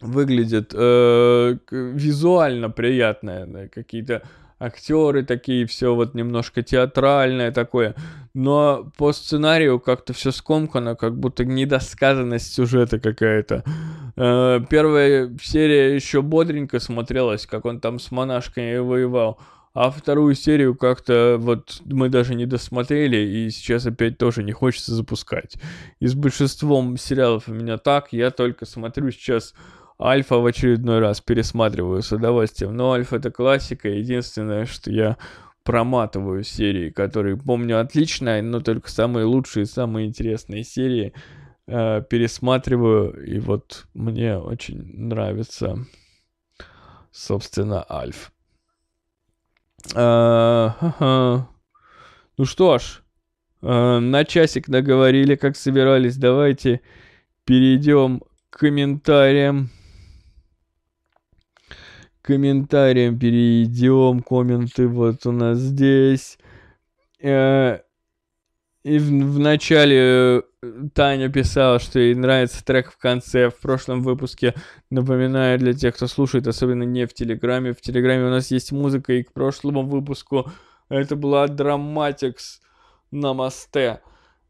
[0.00, 4.22] выглядит э, визуально приятное, да, какие-то
[4.58, 7.94] актеры такие, все вот немножко театральное такое.
[8.34, 13.64] Но по сценарию как-то все скомкано, как будто недосказанность сюжета какая-то.
[14.16, 19.38] Э, первая серия еще бодренько смотрелась, как он там с монашкой воевал.
[19.74, 24.92] А вторую серию как-то вот мы даже не досмотрели, и сейчас опять тоже не хочется
[24.92, 25.56] запускать.
[26.00, 29.54] И с большинством сериалов у меня так, я только смотрю сейчас
[30.00, 32.76] Альфа в очередной раз, пересматриваю с удовольствием.
[32.76, 35.16] Но Альфа это классика, единственное, что я
[35.64, 41.12] проматываю серии, которые помню отлично, но только самые лучшие, самые интересные серии
[41.66, 45.84] э, пересматриваю, и вот мне очень нравится,
[47.10, 48.32] собственно, Альф.
[49.94, 51.46] А,
[52.36, 53.02] ну что ж,
[53.62, 56.16] а, на часик наговорили, как собирались.
[56.16, 56.80] Давайте
[57.44, 59.70] перейдем к комментариям.
[62.28, 64.20] Комментариям перейдем.
[64.20, 66.38] Комменты вот у нас здесь.
[67.22, 67.78] Э,
[68.84, 70.42] и в, в начале
[70.92, 73.48] Таня писала, что ей нравится трек в конце.
[73.48, 74.52] В прошлом выпуске,
[74.90, 77.72] напоминаю для тех, кто слушает, особенно не в Телеграме.
[77.72, 80.52] В Телеграме у нас есть музыка, и к прошлому выпуску
[80.90, 82.60] это была Dramatics
[83.10, 84.02] Намасте.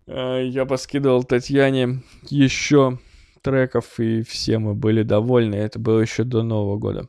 [0.09, 2.99] Э, я поскидывал Татьяне еще
[3.41, 5.55] треков, и все мы были довольны.
[5.55, 7.09] Это было еще до Нового года.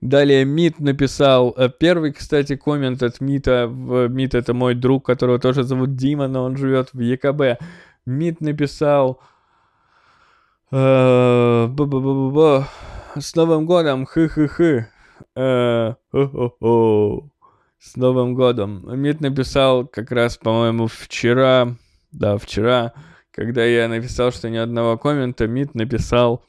[0.00, 5.64] Далее Мит написал, э, первый, кстати, коммент от Мита, Мит это мой друг, которого тоже
[5.64, 7.60] зовут Дима, но он живет в ЕКБ.
[8.06, 9.20] Мит написал,
[10.70, 11.68] э,
[13.16, 14.86] с Новым годом, хы-хы-хы.
[15.34, 15.94] Э,
[17.80, 19.00] с Новым годом.
[19.00, 21.76] Мит написал как раз, по-моему, вчера,
[22.12, 22.92] да, вчера,
[23.30, 26.44] когда я написал, что ни одного коммента, Мит написал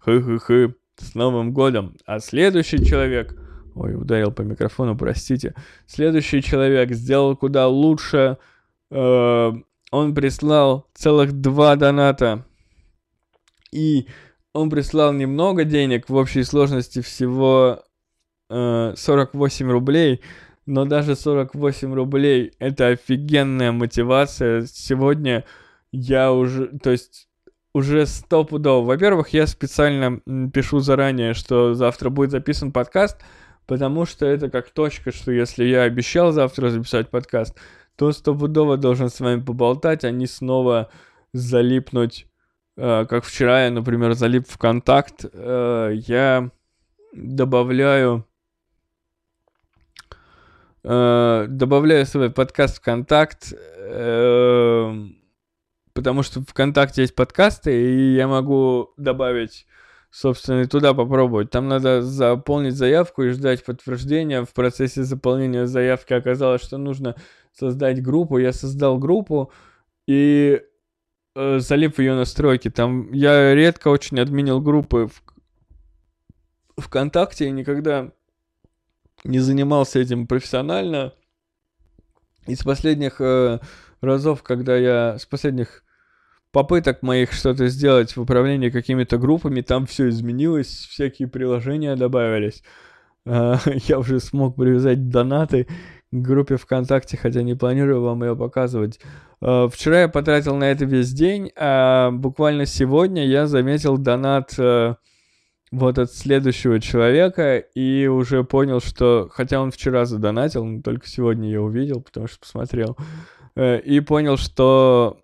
[0.00, 1.96] хы-хы-хы с Новым годом.
[2.06, 3.36] А следующий человек...
[3.74, 5.54] Ой, ударил по микрофону, простите.
[5.86, 8.36] Следующий человек сделал куда лучше.
[8.90, 9.52] Э,
[9.90, 12.44] он прислал целых два доната.
[13.72, 14.06] И
[14.52, 17.82] он прислал немного денег, в общей сложности всего
[18.50, 20.20] э, 48 рублей.
[20.66, 24.66] Но даже 48 рублей это офигенная мотивация.
[24.66, 25.44] Сегодня
[25.90, 27.28] я уже, то есть
[27.74, 28.84] уже стопудово.
[28.84, 30.20] Во-первых, я специально
[30.50, 33.18] пишу заранее, что завтра будет записан подкаст,
[33.66, 37.58] потому что это как точка, что если я обещал завтра записать подкаст,
[37.96, 40.90] то стопудово должен с вами поболтать, а не снова
[41.32, 42.26] залипнуть,
[42.76, 45.24] э, как вчера я, например, залип в контакт.
[45.32, 46.50] Э, я
[47.14, 48.26] добавляю
[50.84, 55.06] э, добавляю свой подкаст в контакт, э,
[55.94, 59.66] потому что ВКонтакте есть подкасты, и я могу добавить,
[60.10, 61.50] собственно, и туда попробовать.
[61.50, 64.44] Там надо заполнить заявку и ждать подтверждения.
[64.44, 67.16] В процессе заполнения заявки оказалось, что нужно
[67.52, 68.38] создать группу.
[68.38, 69.52] Я создал группу
[70.06, 70.62] и
[71.34, 72.70] э, залип в ее настройки.
[72.70, 75.08] Там я редко очень админил группы
[76.76, 78.12] в ВКонтакте и никогда
[79.24, 81.12] не занимался этим профессионально.
[82.46, 83.60] Из последних э,
[84.02, 85.84] разов, когда я с последних
[86.52, 92.62] попыток моих что-то сделать в управлении какими-то группами, там все изменилось, всякие приложения добавились.
[93.24, 95.66] А, я уже смог привязать донаты
[96.10, 99.00] к группе ВКонтакте, хотя не планирую вам ее показывать.
[99.40, 104.94] А, вчера я потратил на это весь день, а буквально сегодня я заметил донат э,
[105.72, 111.50] вот от следующего человека и уже понял, что, хотя он вчера задонатил, но только сегодня
[111.50, 112.96] я увидел, потому что посмотрел,
[113.56, 115.20] и понял, что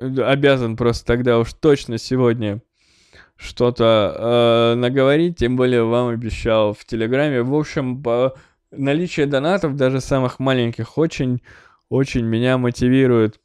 [0.00, 2.60] обязан просто тогда уж точно сегодня
[3.36, 7.42] что-то э, наговорить, тем более вам обещал в Телеграме.
[7.42, 8.34] В общем, по
[8.70, 11.42] наличие донатов, даже самых маленьких, очень,
[11.88, 13.40] очень меня мотивирует.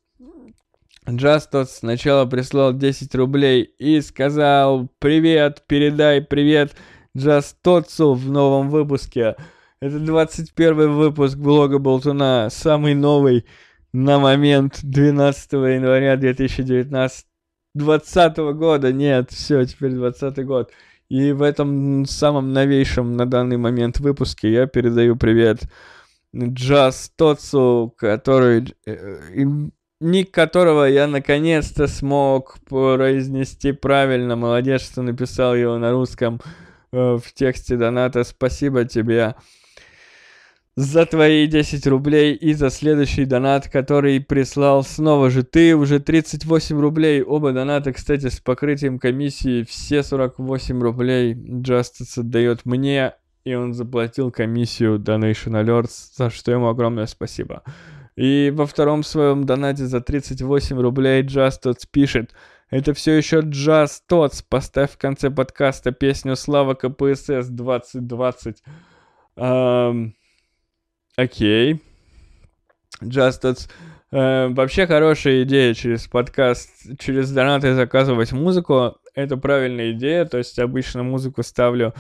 [1.08, 6.76] Just тот сначала прислал 10 рублей и сказал «Привет, передай привет
[7.16, 9.36] Just Тотсу в новом выпуске».
[9.80, 13.46] Это 21 выпуск блога Болтуна, самый новый
[13.94, 17.26] на момент 12 января 2019
[17.76, 18.92] 20 года.
[18.92, 20.72] Нет, все, теперь 20 год.
[21.10, 25.62] И в этом самом новейшем на данный момент выпуске я передаю привет
[26.36, 28.76] Джаз Тоцу, который...
[28.86, 29.46] Э,
[30.00, 34.36] ник которого я наконец-то смог произнести правильно.
[34.36, 36.40] Молодец, что написал его на русском
[36.92, 38.24] э, в тексте доната.
[38.24, 39.36] Спасибо тебе
[40.78, 46.80] за твои 10 рублей и за следующий донат, который прислал снова же ты, уже 38
[46.80, 47.24] рублей.
[47.24, 53.16] Оба доната, кстати, с покрытием комиссии, все 48 рублей Justice отдает мне.
[53.44, 57.64] и он заплатил комиссию Donation Alerts, за что ему огромное спасибо.
[58.16, 62.36] И во втором своем донате за 38 рублей Just Tots пишет,
[62.70, 68.62] это все еще Just Tots, поставь в конце подкаста песню Слава КПСС 2020.
[69.38, 70.14] Эм,
[71.18, 71.82] окей.
[73.02, 73.70] Just Tots.
[74.12, 78.98] Э, вообще хорошая идея через подкаст, через донаты заказывать музыку.
[79.14, 81.94] Это правильная идея, то есть обычно музыку ставлю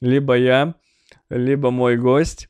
[0.00, 0.74] либо я,
[1.30, 2.48] либо мой гость.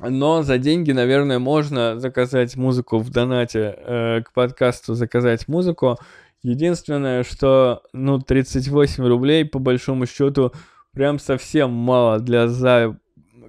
[0.00, 5.98] Но за деньги, наверное, можно заказать музыку в донате э, к подкасту, заказать музыку.
[6.42, 10.52] Единственное, что, ну, 38 рублей, по большому счету,
[10.92, 12.46] прям совсем мало для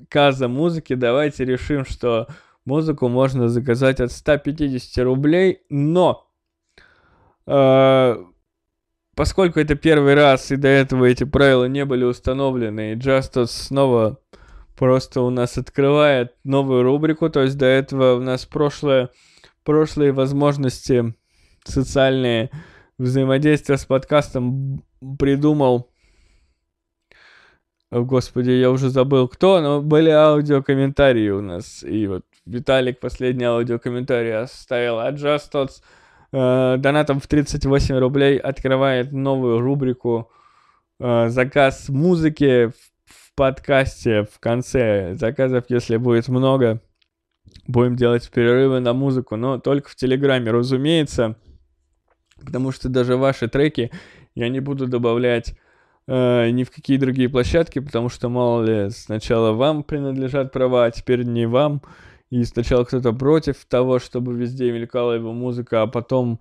[0.09, 0.95] заказа музыки.
[0.95, 2.27] Давайте решим, что
[2.65, 6.27] музыку можно заказать от 150 рублей, но
[7.45, 8.15] э,
[9.15, 14.19] поскольку это первый раз и до этого эти правила не были установлены, и Justus снова
[14.75, 19.09] просто у нас открывает новую рубрику, то есть до этого у нас прошлое,
[19.63, 21.13] прошлые возможности
[21.65, 22.49] социальные
[22.97, 24.83] взаимодействия с подкастом
[25.19, 25.88] придумал
[27.91, 31.83] Господи, я уже забыл кто, но были аудиокомментарии у нас.
[31.83, 34.99] И вот Виталик последний аудиокомментарий оставил.
[34.99, 35.81] А Just
[36.31, 40.31] э, донатом в 38 рублей открывает новую рубрику
[40.99, 42.71] э, заказ музыки
[43.05, 46.81] в подкасте в конце заказов, если будет много,
[47.67, 51.37] будем делать перерывы на музыку, но только в Телеграме, разумеется,
[52.45, 53.91] потому что даже ваши треки
[54.35, 55.55] я не буду добавлять
[56.09, 60.91] э, ни в какие другие площадки, потому что, мало ли, сначала вам принадлежат права, а
[60.91, 61.81] теперь не вам,
[62.31, 66.39] и сначала кто-то против того, чтобы везде мелькала его музыка, а потом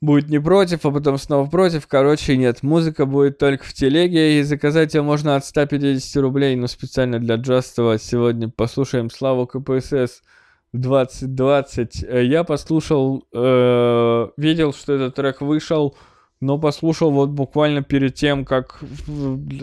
[0.00, 1.86] будет не против, а потом снова против.
[1.86, 6.66] Короче, нет, музыка будет только в телеге, и заказать ее можно от 150 рублей, но
[6.66, 10.22] специально для Джастова сегодня послушаем Славу КПСС
[10.72, 12.04] 2020.
[12.24, 15.96] Я послушал, э, видел, что этот трек вышел,
[16.40, 18.80] но послушал вот буквально перед тем, как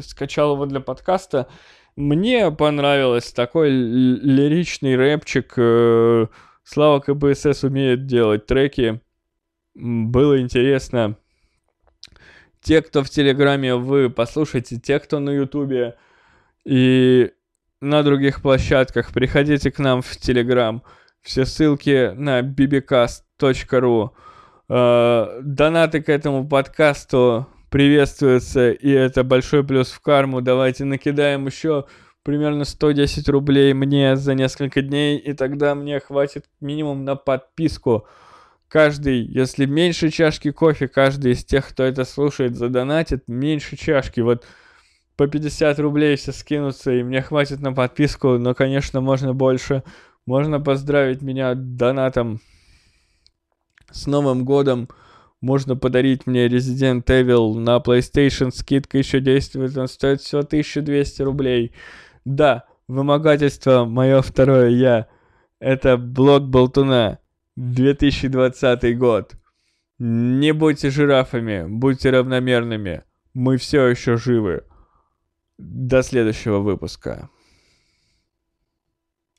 [0.01, 1.47] скачал его для подкаста.
[1.95, 5.53] Мне понравилось такой лиричный рэпчик.
[5.57, 6.27] Э,
[6.63, 8.99] Слава КПСС умеет делать треки
[9.75, 11.17] было интересно.
[12.61, 14.79] Те, кто в Телеграме, вы послушайте.
[14.79, 15.95] Те, кто на Ютубе
[16.63, 17.31] и
[17.81, 20.81] на других площадках, приходите к нам в Телеграм.
[21.21, 24.09] Все ссылки на bbcast.ru.
[24.67, 30.41] Э, донаты к этому подкасту приветствуются, и это большой плюс в карму.
[30.41, 31.85] Давайте накидаем еще
[32.23, 38.07] примерно 110 рублей мне за несколько дней, и тогда мне хватит минимум на подписку
[38.67, 44.21] каждый, если меньше чашки кофе, каждый из тех, кто это слушает, задонатит меньше чашки.
[44.21, 44.45] Вот
[45.15, 49.83] по 50 рублей все скинутся, и мне хватит на подписку, но, конечно, можно больше.
[50.25, 52.41] Можно поздравить меня донатом
[53.95, 54.89] с Новым годом.
[55.41, 58.51] Можно подарить мне Resident Evil на PlayStation.
[58.51, 61.73] Скидка еще действует, он стоит всего 1200 рублей.
[62.25, 65.07] Да, вымогательство, мое второе я.
[65.59, 67.19] Это блок Болтуна.
[67.55, 69.35] 2020 год.
[69.97, 73.03] Не будьте жирафами, будьте равномерными.
[73.33, 74.63] Мы все еще живы.
[75.57, 77.29] До следующего выпуска.